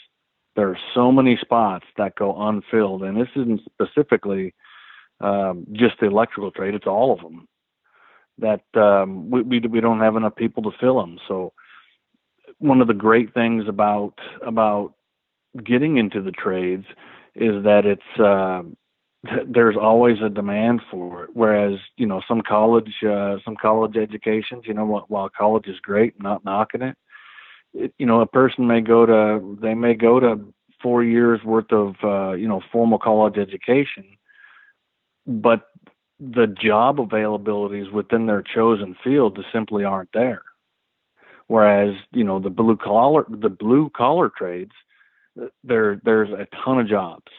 There 0.55 0.69
are 0.69 0.79
so 0.93 1.11
many 1.11 1.37
spots 1.41 1.85
that 1.97 2.15
go 2.15 2.35
unfilled, 2.47 3.03
and 3.03 3.19
this 3.19 3.27
isn't 3.35 3.61
specifically 3.65 4.53
um, 5.21 5.65
just 5.73 5.99
the 5.99 6.07
electrical 6.07 6.51
trade; 6.51 6.75
it's 6.75 6.87
all 6.87 7.11
of 7.11 7.19
them 7.19 7.47
that 8.37 8.63
um, 8.75 9.29
we, 9.29 9.41
we 9.41 9.59
we 9.59 9.81
don't 9.81 9.99
have 9.99 10.15
enough 10.15 10.35
people 10.35 10.63
to 10.63 10.77
fill 10.79 10.99
them. 10.99 11.17
So 11.27 11.53
one 12.59 12.81
of 12.81 12.87
the 12.87 12.93
great 12.93 13.33
things 13.33 13.65
about 13.67 14.13
about 14.45 14.93
getting 15.63 15.97
into 15.97 16.21
the 16.21 16.31
trades 16.31 16.85
is 17.35 17.63
that 17.63 17.85
it's 17.85 18.19
uh, 18.19 18.63
there's 19.47 19.77
always 19.77 20.17
a 20.21 20.29
demand 20.29 20.81
for 20.89 21.25
it. 21.25 21.29
Whereas 21.33 21.79
you 21.97 22.05
know 22.05 22.21
some 22.27 22.41
college 22.41 22.93
uh, 23.07 23.37
some 23.43 23.55
college 23.55 23.97
educations, 23.97 24.63
you 24.65 24.73
know, 24.73 25.05
while 25.07 25.29
college 25.29 25.67
is 25.67 25.79
great, 25.79 26.21
not 26.21 26.45
knocking 26.45 26.81
it, 26.81 26.97
it, 27.73 27.93
you 27.97 28.05
know, 28.05 28.21
a 28.21 28.27
person 28.27 28.67
may 28.67 28.81
go 28.81 29.05
to 29.05 29.57
they 29.61 29.73
may 29.73 29.93
go 29.93 30.19
to 30.19 30.53
four 30.81 31.03
years 31.03 31.43
worth 31.43 31.71
of 31.71 31.95
uh, 32.03 32.33
you 32.33 32.47
know 32.47 32.61
formal 32.71 32.99
college 32.99 33.37
education, 33.37 34.05
but 35.27 35.67
the 36.19 36.47
job 36.47 36.97
availabilities 36.97 37.91
within 37.91 38.25
their 38.25 38.41
chosen 38.41 38.95
field 39.03 39.37
simply 39.51 39.83
aren't 39.83 40.11
there. 40.13 40.41
Whereas, 41.47 41.95
you 42.11 42.23
know, 42.23 42.39
the 42.39 42.49
blue 42.49 42.77
collar 42.77 43.25
the 43.29 43.49
blue 43.49 43.89
collar 43.95 44.31
trades, 44.35 44.71
there 45.63 46.01
there's 46.03 46.29
a 46.29 46.47
ton 46.63 46.79
of 46.79 46.87
jobs. 46.87 47.31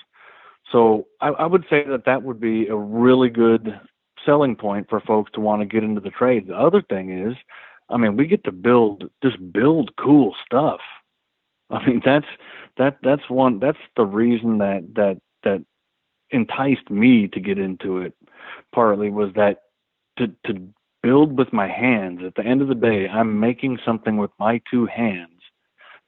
So 0.73 1.07
I, 1.21 1.29
I 1.29 1.47
would 1.47 1.65
say 1.71 1.85
that 1.85 2.05
that 2.07 2.23
would 2.23 2.41
be 2.41 2.67
a 2.67 2.77
really 2.77 3.31
good 3.31 3.79
selling 4.25 4.57
point 4.57 4.89
for 4.89 5.01
folks 5.01 5.31
to 5.33 5.41
want 5.41 5.63
to 5.63 5.67
get 5.67 5.85
into 5.85 6.01
the 6.01 6.11
trade. 6.11 6.49
The 6.49 6.57
other 6.57 6.83
thing 6.83 7.11
is, 7.11 7.37
I 7.89 7.97
mean, 7.97 8.17
we 8.17 8.27
get 8.27 8.45
to 8.45 8.53
build 8.53 9.11
just 9.23 9.53
build 9.53 9.97
cool 9.97 10.35
stuff. 10.45 10.81
I 11.71 11.85
mean, 11.87 12.03
that's 12.05 12.27
that 12.77 12.99
that's 13.03 13.29
one 13.29 13.59
that's 13.59 13.79
the 13.97 14.07
reason 14.07 14.59
that 14.59 14.95
that 14.95 15.21
that 15.43 15.65
enticed 16.31 16.91
me 16.91 17.29
to 17.29 17.41
get 17.41 17.59
into 17.59 17.99
it 17.99 18.15
partly 18.73 19.11
was 19.11 19.33
that 19.35 19.63
to 20.19 20.29
to 20.47 20.69
build 21.07 21.39
with 21.39 21.53
my 21.53 21.69
hands 21.69 22.21
at 22.27 22.35
the 22.35 22.43
end 22.43 22.61
of 22.63 22.69
the 22.69 22.75
day 22.75 23.07
i'm 23.09 23.39
making 23.39 23.79
something 23.85 24.17
with 24.17 24.31
my 24.39 24.61
two 24.71 24.87
hands 24.87 25.41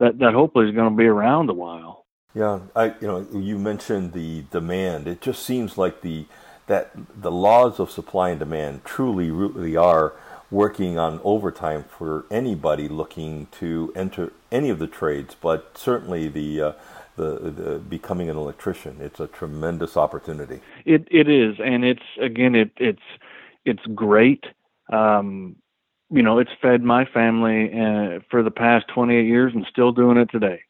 that 0.00 0.18
that 0.18 0.32
hopefully 0.34 0.68
is 0.68 0.74
going 0.74 0.90
to 0.90 0.96
be 0.96 1.06
around 1.06 1.48
a 1.50 1.54
while 1.54 2.04
yeah 2.34 2.60
i 2.74 2.86
you 3.00 3.06
know 3.06 3.26
you 3.32 3.58
mentioned 3.58 4.12
the 4.12 4.44
demand 4.50 5.06
it 5.06 5.20
just 5.20 5.44
seems 5.44 5.78
like 5.78 6.02
the 6.02 6.26
that 6.66 6.90
the 7.16 7.30
laws 7.30 7.80
of 7.80 7.90
supply 7.90 8.30
and 8.30 8.38
demand 8.38 8.84
truly 8.84 9.30
really 9.30 9.76
are 9.76 10.14
working 10.50 10.98
on 10.98 11.20
overtime 11.24 11.84
for 11.84 12.24
anybody 12.30 12.88
looking 12.88 13.46
to 13.50 13.92
enter 13.94 14.32
any 14.50 14.68
of 14.68 14.78
the 14.78 14.86
trades 14.86 15.36
but 15.40 15.76
certainly 15.76 16.28
the 16.28 16.60
uh, 16.60 16.72
the, 17.18 17.50
the 17.50 17.78
becoming 17.78 18.30
an 18.30 18.36
electrician. 18.36 18.96
It's 19.00 19.20
a 19.20 19.26
tremendous 19.26 19.96
opportunity. 19.96 20.60
It 20.86 21.06
it 21.10 21.28
is, 21.28 21.56
and 21.62 21.84
it's 21.84 22.02
again 22.20 22.54
it 22.54 22.70
it's 22.78 23.02
it's 23.66 23.84
great. 23.94 24.44
Um, 24.90 25.56
you 26.10 26.22
know, 26.22 26.38
it's 26.38 26.50
fed 26.62 26.82
my 26.82 27.04
family 27.04 27.70
uh, 27.72 28.20
for 28.30 28.42
the 28.42 28.50
past 28.50 28.86
28 28.94 29.26
years 29.26 29.52
and 29.54 29.66
still 29.70 29.92
doing 29.92 30.16
it 30.16 30.30
today. 30.30 30.60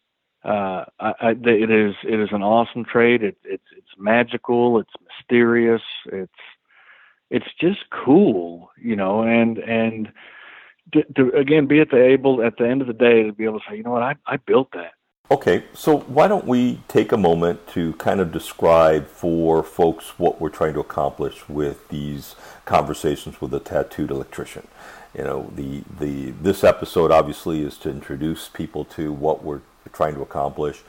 Uh, 0.44 0.84
I, 1.00 1.12
I, 1.20 1.30
it 1.44 1.70
is 1.70 1.94
it 2.04 2.20
is 2.20 2.28
an 2.32 2.42
awesome 2.42 2.84
trade. 2.84 3.22
It, 3.22 3.36
it's 3.44 3.64
it's 3.76 3.88
magical. 3.98 4.78
It's 4.78 4.92
mysterious. 5.04 5.82
It's 6.06 6.32
it's 7.30 7.46
just 7.60 7.80
cool, 7.90 8.70
you 8.80 8.96
know, 8.96 9.22
and 9.22 9.58
and 9.58 10.10
to, 10.92 11.02
to 11.16 11.36
again 11.36 11.66
be 11.66 11.80
at 11.80 11.90
the 11.90 12.02
able 12.02 12.42
at 12.42 12.56
the 12.56 12.68
end 12.68 12.80
of 12.80 12.86
the 12.86 12.94
day 12.94 13.24
to 13.24 13.32
be 13.32 13.44
able 13.44 13.58
to 13.58 13.64
say, 13.68 13.76
you 13.76 13.82
know 13.82 13.90
what, 13.90 14.02
I 14.02 14.14
I 14.26 14.36
built 14.36 14.68
that. 14.72 14.92
Okay, 15.30 15.64
so 15.74 15.98
why 15.98 16.26
don't 16.26 16.46
we 16.46 16.80
take 16.88 17.12
a 17.12 17.18
moment 17.18 17.66
to 17.68 17.92
kind 17.94 18.18
of 18.18 18.32
describe 18.32 19.06
for 19.08 19.62
folks 19.62 20.18
what 20.18 20.40
we're 20.40 20.48
trying 20.48 20.72
to 20.72 20.80
accomplish 20.80 21.46
with 21.50 21.86
these 21.90 22.34
conversations 22.64 23.38
with 23.38 23.52
a 23.52 23.60
tattooed 23.60 24.10
electrician. 24.10 24.66
You 25.14 25.24
know, 25.24 25.52
the 25.54 25.82
the 26.00 26.30
this 26.30 26.64
episode 26.64 27.10
obviously 27.10 27.60
is 27.60 27.76
to 27.78 27.90
introduce 27.90 28.48
people 28.48 28.86
to 28.86 29.12
what 29.12 29.44
we're 29.44 29.60
trying 29.92 30.14
to 30.14 30.22
accomplish. 30.22 30.80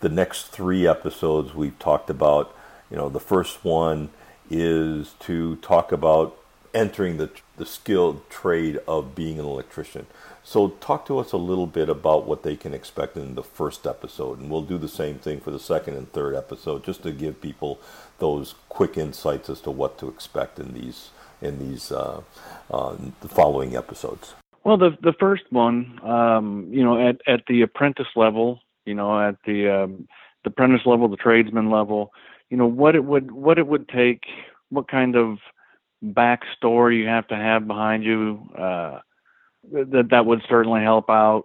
The 0.00 0.10
next 0.10 0.48
three 0.48 0.86
episodes 0.86 1.54
we've 1.54 1.78
talked 1.78 2.10
about, 2.10 2.54
you 2.90 2.98
know, 2.98 3.08
the 3.08 3.18
first 3.18 3.64
one 3.64 4.10
is 4.50 5.14
to 5.20 5.56
talk 5.56 5.90
about 5.90 6.36
entering 6.74 7.16
the 7.16 7.30
the 7.56 7.64
skilled 7.64 8.28
trade 8.28 8.78
of 8.86 9.14
being 9.14 9.38
an 9.38 9.46
electrician. 9.46 10.06
So, 10.48 10.68
talk 10.78 11.06
to 11.06 11.18
us 11.18 11.32
a 11.32 11.36
little 11.36 11.66
bit 11.66 11.88
about 11.88 12.24
what 12.24 12.44
they 12.44 12.54
can 12.54 12.72
expect 12.72 13.16
in 13.16 13.34
the 13.34 13.42
first 13.42 13.84
episode, 13.84 14.38
and 14.38 14.48
we'll 14.48 14.62
do 14.62 14.78
the 14.78 14.86
same 14.86 15.18
thing 15.18 15.40
for 15.40 15.50
the 15.50 15.58
second 15.58 15.96
and 15.96 16.12
third 16.12 16.36
episode, 16.36 16.84
just 16.84 17.02
to 17.02 17.10
give 17.10 17.40
people 17.40 17.80
those 18.20 18.54
quick 18.68 18.96
insights 18.96 19.50
as 19.50 19.60
to 19.62 19.72
what 19.72 19.98
to 19.98 20.08
expect 20.08 20.60
in 20.60 20.72
these 20.72 21.10
in 21.42 21.58
these 21.58 21.90
uh, 21.90 22.22
uh, 22.70 22.94
the 23.22 23.28
following 23.28 23.74
episodes. 23.74 24.34
Well, 24.62 24.76
the 24.76 24.96
the 25.02 25.14
first 25.18 25.42
one, 25.50 25.98
um, 26.04 26.68
you 26.70 26.84
know, 26.84 27.08
at 27.08 27.16
at 27.26 27.42
the 27.48 27.62
apprentice 27.62 28.14
level, 28.14 28.60
you 28.84 28.94
know, 28.94 29.20
at 29.20 29.34
the 29.46 29.68
um, 29.68 30.06
the 30.44 30.50
apprentice 30.50 30.86
level, 30.86 31.08
the 31.08 31.16
tradesman 31.16 31.72
level, 31.72 32.12
you 32.50 32.56
know, 32.56 32.68
what 32.68 32.94
it 32.94 33.04
would 33.04 33.32
what 33.32 33.58
it 33.58 33.66
would 33.66 33.88
take, 33.88 34.22
what 34.68 34.86
kind 34.86 35.16
of 35.16 35.38
backstory 36.04 36.98
you 36.98 37.08
have 37.08 37.26
to 37.26 37.34
have 37.34 37.66
behind 37.66 38.04
you. 38.04 38.48
Uh, 38.56 39.00
that 39.72 40.08
that 40.10 40.26
would 40.26 40.42
certainly 40.48 40.82
help 40.82 41.10
out 41.10 41.44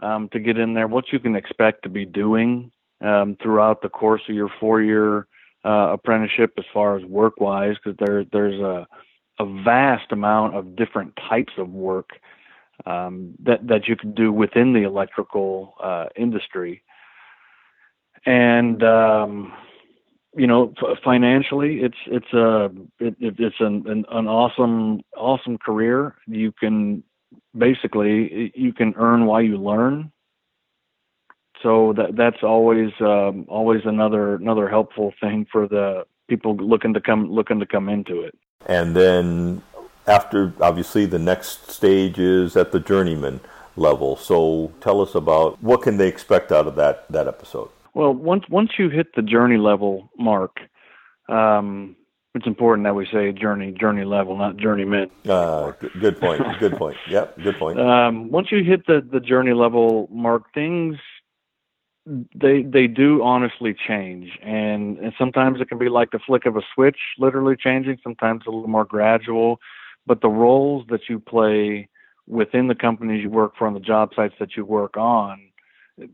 um, 0.00 0.28
to 0.32 0.40
get 0.40 0.58
in 0.58 0.74
there. 0.74 0.88
What 0.88 1.12
you 1.12 1.18
can 1.18 1.36
expect 1.36 1.82
to 1.84 1.88
be 1.88 2.04
doing 2.04 2.70
um, 3.00 3.36
throughout 3.42 3.82
the 3.82 3.88
course 3.88 4.22
of 4.28 4.34
your 4.34 4.50
four-year 4.60 5.26
uh, 5.64 5.92
apprenticeship, 5.92 6.52
as 6.58 6.64
far 6.72 6.96
as 6.96 7.04
work-wise, 7.04 7.76
because 7.82 7.98
there 8.04 8.24
there's 8.32 8.60
a 8.60 8.86
a 9.38 9.62
vast 9.64 10.12
amount 10.12 10.54
of 10.54 10.76
different 10.76 11.18
types 11.28 11.52
of 11.56 11.70
work 11.70 12.10
um, 12.86 13.34
that 13.42 13.66
that 13.66 13.88
you 13.88 13.96
can 13.96 14.12
do 14.14 14.32
within 14.32 14.72
the 14.72 14.82
electrical 14.82 15.74
uh, 15.82 16.06
industry, 16.16 16.82
and 18.26 18.82
um, 18.82 19.52
you 20.36 20.46
know 20.46 20.72
financially 21.04 21.80
it's 21.80 21.96
it's 22.06 22.32
a 22.32 22.66
it, 22.98 23.14
it's 23.20 23.56
an, 23.60 23.84
an, 23.86 24.04
an 24.10 24.28
awesome 24.28 25.00
awesome 25.16 25.58
career 25.58 26.14
you 26.26 26.52
can 26.52 27.02
basically 27.56 28.52
you 28.54 28.72
can 28.72 28.94
earn 28.96 29.26
while 29.26 29.42
you 29.42 29.56
learn. 29.56 30.12
So 31.62 31.92
that 31.96 32.16
that's 32.16 32.42
always 32.42 32.90
um, 33.00 33.44
always 33.48 33.82
another 33.84 34.36
another 34.36 34.68
helpful 34.68 35.12
thing 35.20 35.46
for 35.52 35.68
the 35.68 36.04
people 36.28 36.56
looking 36.56 36.94
to 36.94 37.00
come 37.00 37.30
looking 37.30 37.60
to 37.60 37.66
come 37.66 37.88
into 37.88 38.22
it. 38.22 38.36
And 38.66 38.96
then 38.96 39.62
after 40.06 40.54
obviously 40.60 41.04
the 41.06 41.18
next 41.18 41.70
stage 41.70 42.18
is 42.18 42.56
at 42.56 42.72
the 42.72 42.80
journeyman 42.80 43.40
level. 43.76 44.16
So 44.16 44.72
tell 44.80 45.00
us 45.00 45.14
about 45.14 45.62
what 45.62 45.82
can 45.82 45.98
they 45.98 46.08
expect 46.08 46.50
out 46.50 46.66
of 46.66 46.76
that 46.76 47.10
that 47.10 47.28
episode. 47.28 47.68
Well, 47.94 48.14
once 48.14 48.44
once 48.48 48.70
you 48.78 48.88
hit 48.88 49.08
the 49.14 49.22
journey 49.22 49.58
level 49.58 50.10
mark, 50.18 50.60
um, 51.28 51.96
it's 52.34 52.46
important 52.46 52.84
that 52.84 52.94
we 52.94 53.06
say 53.12 53.32
journey 53.32 53.72
journey 53.72 54.04
level, 54.04 54.36
not 54.36 54.56
journeyman. 54.56 55.10
Uh, 55.28 55.72
good 56.00 56.20
point. 56.20 56.42
good 56.58 56.76
point. 56.76 56.96
Yep. 57.10 57.42
Good 57.42 57.58
point. 57.58 57.80
Um, 57.80 58.30
once 58.30 58.48
you 58.52 58.62
hit 58.62 58.86
the 58.86 59.06
the 59.10 59.20
journey 59.20 59.52
level 59.52 60.08
mark, 60.12 60.52
things 60.54 60.96
they 62.06 62.62
they 62.62 62.86
do 62.86 63.22
honestly 63.22 63.74
change, 63.74 64.30
and, 64.42 64.98
and 64.98 65.12
sometimes 65.18 65.60
it 65.60 65.68
can 65.68 65.78
be 65.78 65.88
like 65.88 66.12
the 66.12 66.20
flick 66.24 66.46
of 66.46 66.56
a 66.56 66.62
switch, 66.74 66.98
literally 67.18 67.56
changing. 67.56 67.98
Sometimes 68.02 68.42
a 68.46 68.50
little 68.50 68.68
more 68.68 68.84
gradual, 68.84 69.58
but 70.06 70.20
the 70.20 70.28
roles 70.28 70.86
that 70.90 71.08
you 71.08 71.18
play 71.18 71.88
within 72.28 72.68
the 72.68 72.76
companies 72.76 73.22
you 73.24 73.30
work 73.30 73.54
for 73.58 73.66
and 73.66 73.74
the 73.74 73.80
job 73.80 74.10
sites 74.14 74.34
that 74.38 74.56
you 74.56 74.64
work 74.64 74.96
on 74.96 75.40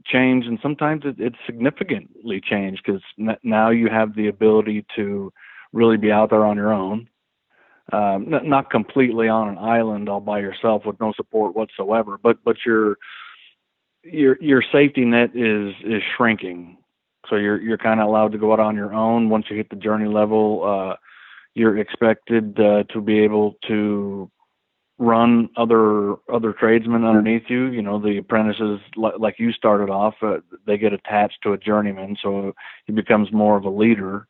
change 0.05 0.47
and 0.47 0.59
sometimes 0.63 1.03
it, 1.05 1.17
it's 1.19 1.37
significantly 1.47 2.41
changed 2.41 2.83
because 2.85 3.03
n- 3.21 3.37
now 3.43 3.71
you 3.71 3.89
have 3.89 4.15
the 4.17 4.27
ability 4.27 4.85
to 4.97 5.33
really 5.73 5.97
be 5.97 6.13
out 6.13 6.31
there 6.31 6.45
on 6.45 6.57
your 6.57 6.73
own. 6.73 7.09
Um, 7.93 8.35
n- 8.35 8.49
not 8.49 8.71
completely 8.71 9.29
on 9.29 9.49
an 9.49 9.59
island 9.59 10.09
all 10.09 10.21
by 10.21 10.41
yourself 10.41 10.85
with 10.85 10.99
no 10.99 11.13
support 11.13 11.55
whatsoever 11.55 12.19
but 12.21 12.39
but 12.45 12.57
your 12.67 12.97
your 14.03 14.37
your 14.41 14.63
safety 14.73 15.05
net 15.05 15.31
is 15.35 15.73
is 15.85 16.03
shrinking. 16.17 16.79
So 17.29 17.37
you're 17.37 17.61
you're 17.61 17.79
kind 17.79 18.01
of 18.01 18.09
allowed 18.09 18.33
to 18.33 18.39
go 18.39 18.53
out 18.53 18.61
on 18.61 18.75
your 18.75 18.93
own. 18.93 19.29
Once 19.29 19.47
you 19.49 19.57
hit 19.57 19.71
the 19.71 19.77
journey 19.77 20.09
level 20.09 20.65
uh, 20.65 20.97
you're 21.55 21.79
expected 21.79 22.61
uh, 22.61 22.85
to 22.93 23.01
be 23.01 23.19
able 23.21 23.55
to 23.67 24.31
run 24.99 25.49
other 25.57 26.15
other 26.33 26.53
tradesmen 26.53 27.05
underneath 27.05 27.45
you. 27.49 27.67
You 27.67 27.83
know, 27.83 27.99
the 27.99 28.19
apprentices, 28.19 28.81
like, 28.97 29.15
like 29.19 29.37
you 29.39 29.53
started 29.53 29.91
off, 29.91 30.15
uh, 30.23 30.39
they 30.67 30.79
get 30.79 30.93
attached 30.93 31.39
to 31.43 31.53
a 31.53 31.59
journeyman, 31.59 32.17
so 32.23 32.53
he 32.87 32.93
becomes 32.93 33.33
more 33.33 33.57
of 33.57 33.65
a 33.65 33.71
leader, 33.71 34.27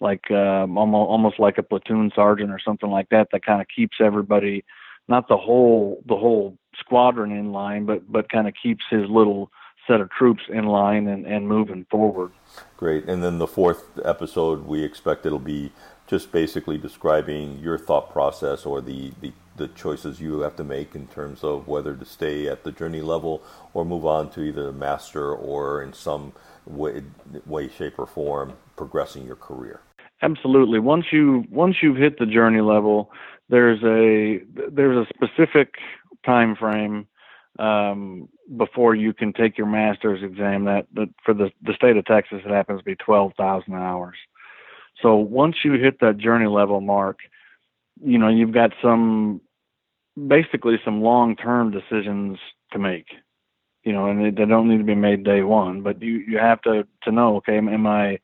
like 0.00 0.30
um, 0.30 0.78
almost 0.78 1.08
almost 1.08 1.38
like 1.38 1.58
a 1.58 1.62
platoon 1.62 2.10
sergeant 2.14 2.50
or 2.50 2.58
something 2.58 2.90
like 2.90 3.08
that. 3.10 3.28
That 3.32 3.44
kind 3.44 3.60
of 3.60 3.68
keeps 3.74 3.98
everybody, 4.00 4.64
not 5.08 5.28
the 5.28 5.36
whole 5.36 6.02
the 6.06 6.16
whole 6.16 6.56
squadron 6.78 7.32
in 7.32 7.52
line, 7.52 7.84
but 7.84 8.10
but 8.10 8.30
kind 8.30 8.48
of 8.48 8.54
keeps 8.60 8.84
his 8.90 9.08
little 9.08 9.50
set 9.86 10.00
of 10.00 10.10
troops 10.10 10.42
in 10.48 10.66
line 10.66 11.08
and, 11.08 11.26
and 11.26 11.48
moving 11.48 11.86
forward. 11.90 12.30
Great. 12.76 13.04
And 13.06 13.22
then 13.22 13.38
the 13.38 13.46
fourth 13.46 13.84
episode, 14.04 14.66
we 14.66 14.84
expect 14.84 15.26
it'll 15.26 15.38
be 15.38 15.72
just 16.06 16.32
basically 16.32 16.78
describing 16.78 17.58
your 17.58 17.78
thought 17.78 18.10
process 18.10 18.66
or 18.66 18.80
the, 18.80 19.12
the 19.20 19.32
the 19.56 19.68
choices 19.68 20.20
you 20.20 20.40
have 20.40 20.56
to 20.56 20.64
make 20.64 20.94
in 20.94 21.06
terms 21.08 21.44
of 21.44 21.68
whether 21.68 21.94
to 21.94 22.04
stay 22.04 22.48
at 22.48 22.64
the 22.64 22.72
journey 22.72 23.02
level 23.02 23.42
or 23.74 23.84
move 23.84 24.06
on 24.06 24.30
to 24.30 24.40
either 24.40 24.72
master 24.72 25.34
or 25.34 25.82
in 25.82 25.92
some 25.92 26.32
way, 26.64 27.02
way 27.44 27.68
shape 27.68 27.98
or 27.98 28.06
form 28.06 28.54
progressing 28.74 29.26
your 29.26 29.36
career 29.36 29.80
absolutely. 30.22 30.78
Once 30.78 31.06
you 31.12 31.44
once 31.50 31.76
you've 31.82 31.96
hit 31.96 32.18
the 32.18 32.26
journey 32.26 32.60
level 32.60 33.10
there's 33.48 33.82
a 33.82 34.44
there's 34.70 35.06
a 35.06 35.08
specific 35.14 35.74
time 36.24 36.54
frame 36.54 37.06
um, 37.58 38.28
before 38.56 38.94
you 38.94 39.12
can 39.12 39.32
take 39.32 39.58
your 39.58 39.66
master's 39.66 40.22
exam 40.22 40.64
that, 40.64 40.86
that 40.94 41.08
for 41.24 41.34
the 41.34 41.50
the 41.62 41.74
state 41.74 41.96
of 41.96 42.04
Texas 42.04 42.40
it 42.44 42.50
happens 42.50 42.80
to 42.80 42.84
be 42.84 42.96
12,000 42.96 43.74
hours. 43.74 44.16
So 45.02 45.16
once 45.16 45.56
you 45.64 45.72
hit 45.72 45.98
that 46.00 46.18
journey 46.18 46.46
level 46.46 46.80
mark 46.80 47.18
you 48.02 48.18
know 48.18 48.28
you've 48.28 48.52
got 48.54 48.72
some 48.82 49.40
basically 50.28 50.78
some 50.84 51.02
long 51.02 51.36
term 51.36 51.70
decisions 51.70 52.38
to 52.72 52.78
make 52.78 53.06
you 53.84 53.92
know 53.92 54.06
and 54.06 54.36
they, 54.36 54.44
don't 54.44 54.68
need 54.68 54.78
to 54.78 54.84
be 54.84 54.94
made 54.94 55.24
day 55.24 55.42
one 55.42 55.82
but 55.82 56.00
you 56.02 56.18
you 56.18 56.38
have 56.38 56.60
to 56.62 56.86
to 57.02 57.12
know 57.12 57.36
okay 57.36 57.56
am 57.56 57.86
i 57.86 58.18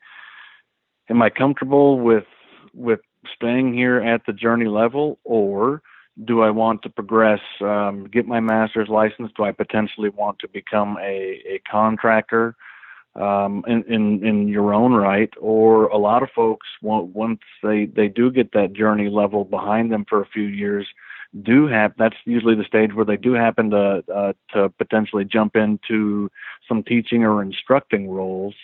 am 1.10 1.22
i 1.22 1.30
comfortable 1.30 1.98
with 2.00 2.26
with 2.74 3.00
staying 3.34 3.74
here 3.74 4.00
at 4.00 4.24
the 4.26 4.32
journey 4.32 4.66
level 4.66 5.18
or 5.24 5.82
do 6.24 6.42
i 6.42 6.50
want 6.50 6.82
to 6.82 6.88
progress 6.88 7.40
um, 7.60 8.04
get 8.04 8.26
my 8.26 8.40
master's 8.40 8.88
license? 8.88 9.30
Do 9.36 9.44
i 9.44 9.52
potentially 9.52 10.08
want 10.08 10.38
to 10.40 10.48
become 10.48 10.96
a 11.00 11.42
a 11.46 11.60
contractor 11.70 12.56
um, 13.16 13.64
in, 13.66 13.82
in 13.84 14.26
in 14.26 14.48
your 14.48 14.74
own 14.74 14.92
right, 14.92 15.32
or 15.40 15.86
a 15.86 15.96
lot 15.96 16.22
of 16.22 16.30
folks 16.34 16.66
once 16.82 17.40
they 17.62 17.86
they 17.86 18.08
do 18.08 18.30
get 18.30 18.52
that 18.52 18.72
journey 18.72 19.08
level 19.08 19.44
behind 19.44 19.90
them 19.90 20.04
for 20.08 20.20
a 20.20 20.26
few 20.26 20.44
years, 20.44 20.86
do 21.42 21.66
have 21.66 21.92
that's 21.98 22.16
usually 22.24 22.54
the 22.54 22.64
stage 22.64 22.94
where 22.94 23.04
they 23.04 23.16
do 23.16 23.32
happen 23.32 23.70
to 23.70 24.04
uh, 24.14 24.32
to 24.52 24.68
potentially 24.70 25.24
jump 25.24 25.56
into 25.56 26.30
some 26.68 26.82
teaching 26.82 27.24
or 27.24 27.42
instructing 27.42 28.10
roles 28.10 28.54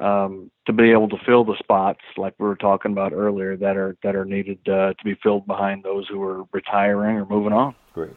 um, 0.00 0.50
to 0.66 0.72
be 0.72 0.90
able 0.90 1.08
to 1.08 1.18
fill 1.26 1.44
the 1.44 1.56
spots 1.58 2.00
like 2.16 2.34
we 2.38 2.46
were 2.46 2.56
talking 2.56 2.92
about 2.92 3.12
earlier 3.12 3.56
that 3.56 3.76
are 3.76 3.96
that 4.02 4.16
are 4.16 4.24
needed 4.24 4.58
uh, 4.68 4.94
to 4.94 5.04
be 5.04 5.14
filled 5.22 5.46
behind 5.46 5.82
those 5.82 6.08
who 6.08 6.22
are 6.22 6.44
retiring 6.52 7.16
or 7.16 7.26
moving 7.26 7.52
on. 7.52 7.74
Great. 7.94 8.14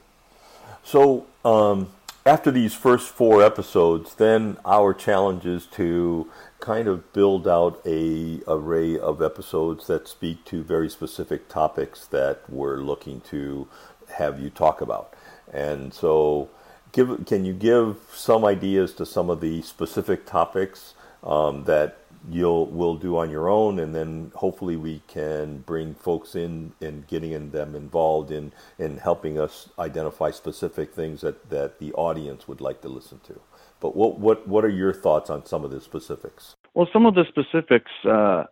So 0.83 1.27
um, 1.43 1.89
after 2.25 2.51
these 2.51 2.73
first 2.73 3.09
four 3.09 3.43
episodes, 3.43 4.15
then 4.15 4.57
our 4.65 4.93
challenge 4.93 5.45
is 5.45 5.65
to 5.67 6.29
kind 6.59 6.87
of 6.87 7.11
build 7.11 7.47
out 7.47 7.81
a 7.85 8.39
array 8.47 8.97
of 8.97 9.21
episodes 9.21 9.87
that 9.87 10.07
speak 10.07 10.45
to 10.45 10.63
very 10.63 10.89
specific 10.89 11.49
topics 11.49 12.05
that 12.07 12.41
we're 12.49 12.77
looking 12.77 13.19
to 13.21 13.67
have 14.15 14.39
you 14.39 14.49
talk 14.49 14.79
about. 14.79 15.13
And 15.51 15.93
so, 15.93 16.49
give 16.93 17.25
can 17.25 17.43
you 17.43 17.53
give 17.53 17.97
some 18.13 18.45
ideas 18.45 18.93
to 18.93 19.05
some 19.05 19.29
of 19.29 19.41
the 19.41 19.61
specific 19.61 20.25
topics 20.25 20.93
um, 21.23 21.63
that 21.65 21.97
you'll 22.29 22.67
will 22.67 22.95
do 22.95 23.17
on 23.17 23.29
your 23.29 23.49
own, 23.49 23.79
and 23.79 23.93
then 23.93 24.31
hopefully 24.35 24.75
we 24.77 25.01
can 25.07 25.59
bring 25.59 25.93
folks 25.93 26.35
in 26.35 26.73
and 26.81 27.07
getting 27.07 27.51
them 27.51 27.75
involved 27.75 28.31
in 28.31 28.51
in 28.79 28.97
helping 28.97 29.39
us 29.39 29.69
identify 29.79 30.31
specific 30.31 30.93
things 30.93 31.21
that 31.21 31.49
that 31.49 31.79
the 31.79 31.91
audience 31.93 32.47
would 32.47 32.61
like 32.61 32.81
to 32.81 32.87
listen 32.87 33.19
to. 33.25 33.39
But 33.79 33.95
what 33.95 34.19
what 34.19 34.47
what 34.47 34.63
are 34.63 34.69
your 34.69 34.93
thoughts 34.93 35.29
on 35.29 35.45
some 35.45 35.65
of 35.65 35.71
the 35.71 35.81
specifics? 35.81 36.55
Well, 36.73 36.87
some 36.91 37.05
of 37.05 37.15
the 37.15 37.25
specifics. 37.29 37.91
Uh, 38.07 38.45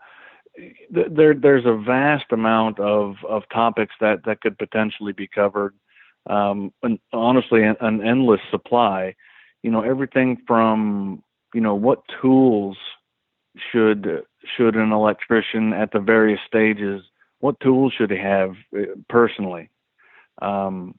there, 0.90 1.34
there's 1.34 1.66
a 1.66 1.82
vast 1.82 2.26
amount 2.32 2.80
of, 2.80 3.16
of 3.28 3.44
topics 3.54 3.96
that, 4.02 4.26
that 4.26 4.42
could 4.42 4.58
potentially 4.58 5.14
be 5.14 5.28
covered. 5.28 5.74
Um, 6.30 6.74
and 6.84 7.00
honestly, 7.14 7.64
an, 7.64 7.78
an 7.80 8.06
endless 8.06 8.42
supply. 8.52 9.16
You 9.64 9.72
know, 9.72 9.82
everything 9.82 10.38
from 10.46 11.24
you 11.54 11.62
know 11.62 11.76
what 11.76 12.04
tools 12.22 12.78
should 13.72 14.24
should 14.58 14.76
an 14.76 14.92
electrician 14.92 15.74
at 15.74 15.92
the 15.92 16.00
various 16.00 16.40
stages 16.48 17.04
what 17.42 17.60
tools 17.60 17.92
should 17.98 18.12
he 18.12 18.18
have 18.18 18.54
uh, 18.76 18.84
personally? 19.10 19.70
Um, 20.42 20.96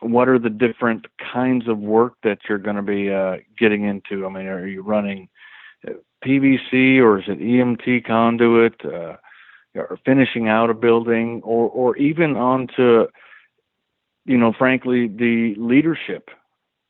what 0.00 0.28
are 0.28 0.38
the 0.38 0.50
different 0.50 1.06
kinds 1.32 1.68
of 1.68 1.78
work 1.78 2.14
that 2.22 2.38
you're 2.48 2.58
going 2.58 2.76
to 2.76 2.82
be 2.82 3.12
uh, 3.12 3.36
getting 3.58 3.84
into? 3.84 4.26
I 4.26 4.30
mean 4.30 4.46
are 4.46 4.66
you 4.66 4.82
running 4.82 5.28
uh, 5.86 5.92
pvc 6.24 6.98
or 6.98 7.20
is 7.20 7.26
it 7.28 7.38
emt 7.38 8.04
conduit 8.06 8.84
uh, 8.84 9.16
or 9.74 9.98
finishing 10.04 10.48
out 10.48 10.70
a 10.70 10.74
building 10.74 11.40
or 11.44 11.68
or 11.68 11.96
even 11.98 12.36
on 12.36 12.66
to 12.76 13.06
you 14.24 14.36
know 14.36 14.52
frankly 14.58 15.08
the 15.08 15.54
leadership 15.56 16.30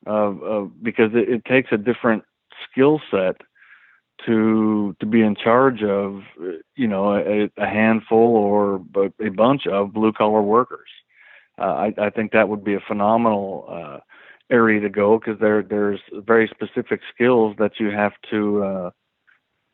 of, 0.06 0.42
of 0.42 0.82
because 0.82 1.10
it, 1.12 1.28
it 1.28 1.44
takes 1.44 1.70
a 1.72 1.76
different 1.76 2.24
skill 2.70 3.00
set 3.10 3.36
to 4.24 4.96
to 5.00 5.06
be 5.06 5.22
in 5.22 5.34
charge 5.36 5.82
of 5.82 6.22
you 6.74 6.88
know 6.88 7.14
a, 7.14 7.50
a 7.58 7.66
handful 7.66 8.36
or 8.36 8.82
a 9.20 9.28
bunch 9.30 9.66
of 9.66 9.92
blue 9.92 10.12
collar 10.12 10.42
workers. 10.42 10.88
Uh, 11.58 11.88
I, 11.88 11.94
I 11.98 12.10
think 12.10 12.32
that 12.32 12.48
would 12.48 12.64
be 12.64 12.74
a 12.74 12.80
phenomenal 12.86 13.66
uh, 13.70 13.98
area 14.50 14.80
to 14.80 14.88
go 14.88 15.18
because 15.18 15.38
there 15.40 15.62
there's 15.62 16.00
very 16.12 16.48
specific 16.48 17.00
skills 17.14 17.56
that 17.58 17.72
you 17.78 17.90
have 17.90 18.12
to 18.30 18.62
uh, 18.62 18.90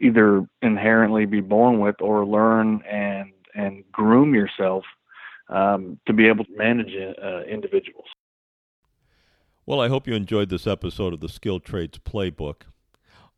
either 0.01 0.47
inherently 0.63 1.27
be 1.27 1.41
born 1.41 1.79
with 1.81 1.97
or 2.01 2.27
learn 2.27 2.83
and 2.91 3.33
and 3.55 3.85
groom 3.93 4.35
yourself 4.35 4.85
um, 5.49 5.99
to 6.07 6.13
be 6.13 6.27
able 6.27 6.45
to 6.45 6.57
manage 6.57 6.93
uh, 7.23 7.43
individuals. 7.43 8.07
Well, 9.73 9.81
I 9.81 9.89
hope 9.89 10.07
you 10.07 10.13
enjoyed 10.13 10.51
this 10.51 10.67
episode 10.67 11.15
of 11.15 11.21
the 11.21 11.31
Skilled 11.31 11.65
Trades 11.65 11.99
Playbook. 11.99 12.65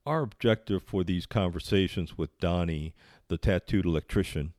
Our 0.04 0.22
objective 0.22 0.82
for 0.82 1.04
these 1.04 1.26
conversations 1.26 2.18
with 2.18 2.36
Donnie, 2.40 2.92
the 3.28 3.38
tattooed 3.38 3.86
electrician, 3.86 4.52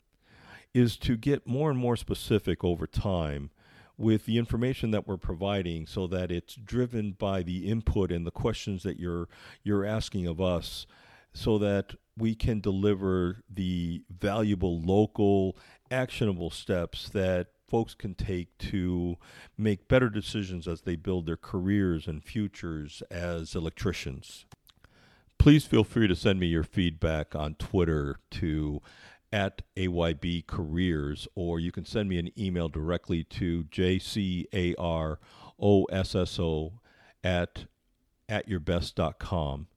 is 0.73 0.95
to 0.95 1.17
get 1.17 1.45
more 1.45 1.69
and 1.69 1.77
more 1.77 1.97
specific 1.97 2.63
over 2.63 2.87
time 2.87 3.49
with 3.97 4.25
the 4.25 4.37
information 4.37 4.91
that 4.91 5.05
we're 5.05 5.17
providing 5.17 5.85
so 5.85 6.07
that 6.07 6.31
it's 6.31 6.55
driven 6.55 7.11
by 7.11 7.43
the 7.43 7.67
input 7.67 8.09
and 8.09 8.25
the 8.25 8.31
questions 8.31 8.83
that 8.83 8.97
you're 8.97 9.27
you're 9.61 9.83
asking 9.83 10.27
of 10.27 10.39
us 10.39 10.87
so 11.33 11.57
that 11.57 11.93
we 12.17 12.35
can 12.35 12.61
deliver 12.61 13.43
the 13.53 14.01
valuable 14.09 14.79
local 14.79 15.57
actionable 15.91 16.49
steps 16.49 17.09
that 17.09 17.47
folks 17.67 17.93
can 17.93 18.13
take 18.13 18.57
to 18.57 19.17
make 19.57 19.87
better 19.87 20.09
decisions 20.09 20.67
as 20.67 20.81
they 20.81 20.95
build 20.95 21.25
their 21.25 21.37
careers 21.37 22.07
and 22.07 22.23
futures 22.23 23.01
as 23.11 23.55
electricians 23.55 24.45
please 25.37 25.65
feel 25.65 25.83
free 25.83 26.07
to 26.07 26.15
send 26.15 26.39
me 26.39 26.47
your 26.47 26.63
feedback 26.63 27.35
on 27.35 27.53
Twitter 27.55 28.19
to 28.31 28.81
at 29.31 29.61
AYB 29.75 30.47
Careers, 30.47 31.27
or 31.35 31.59
you 31.59 31.71
can 31.71 31.85
send 31.85 32.09
me 32.09 32.17
an 32.17 32.31
email 32.39 32.67
directly 32.69 33.23
to 33.25 33.65
jcarosso 33.65 35.19
at 37.23 37.65
at 38.27 38.49
yourbest.com. 38.49 39.67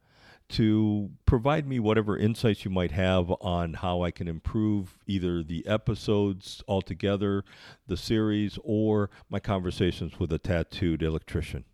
to 0.50 1.10
provide 1.26 1.66
me 1.66 1.78
whatever 1.78 2.16
insights 2.16 2.64
you 2.64 2.70
might 2.70 2.92
have 2.92 3.30
on 3.40 3.74
how 3.74 4.02
I 4.02 4.10
can 4.10 4.28
improve 4.28 4.98
either 5.06 5.42
the 5.42 5.66
episodes 5.66 6.62
altogether, 6.66 7.44
the 7.86 7.96
series, 7.96 8.58
or 8.64 9.10
my 9.28 9.40
conversations 9.40 10.18
with 10.18 10.32
a 10.32 10.38
tattooed 10.38 11.02
electrician. 11.02 11.64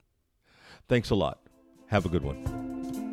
Thanks 0.88 1.10
a 1.10 1.14
lot. 1.14 1.40
Have 1.88 2.04
a 2.04 2.08
good 2.08 2.24
one. 2.24 3.03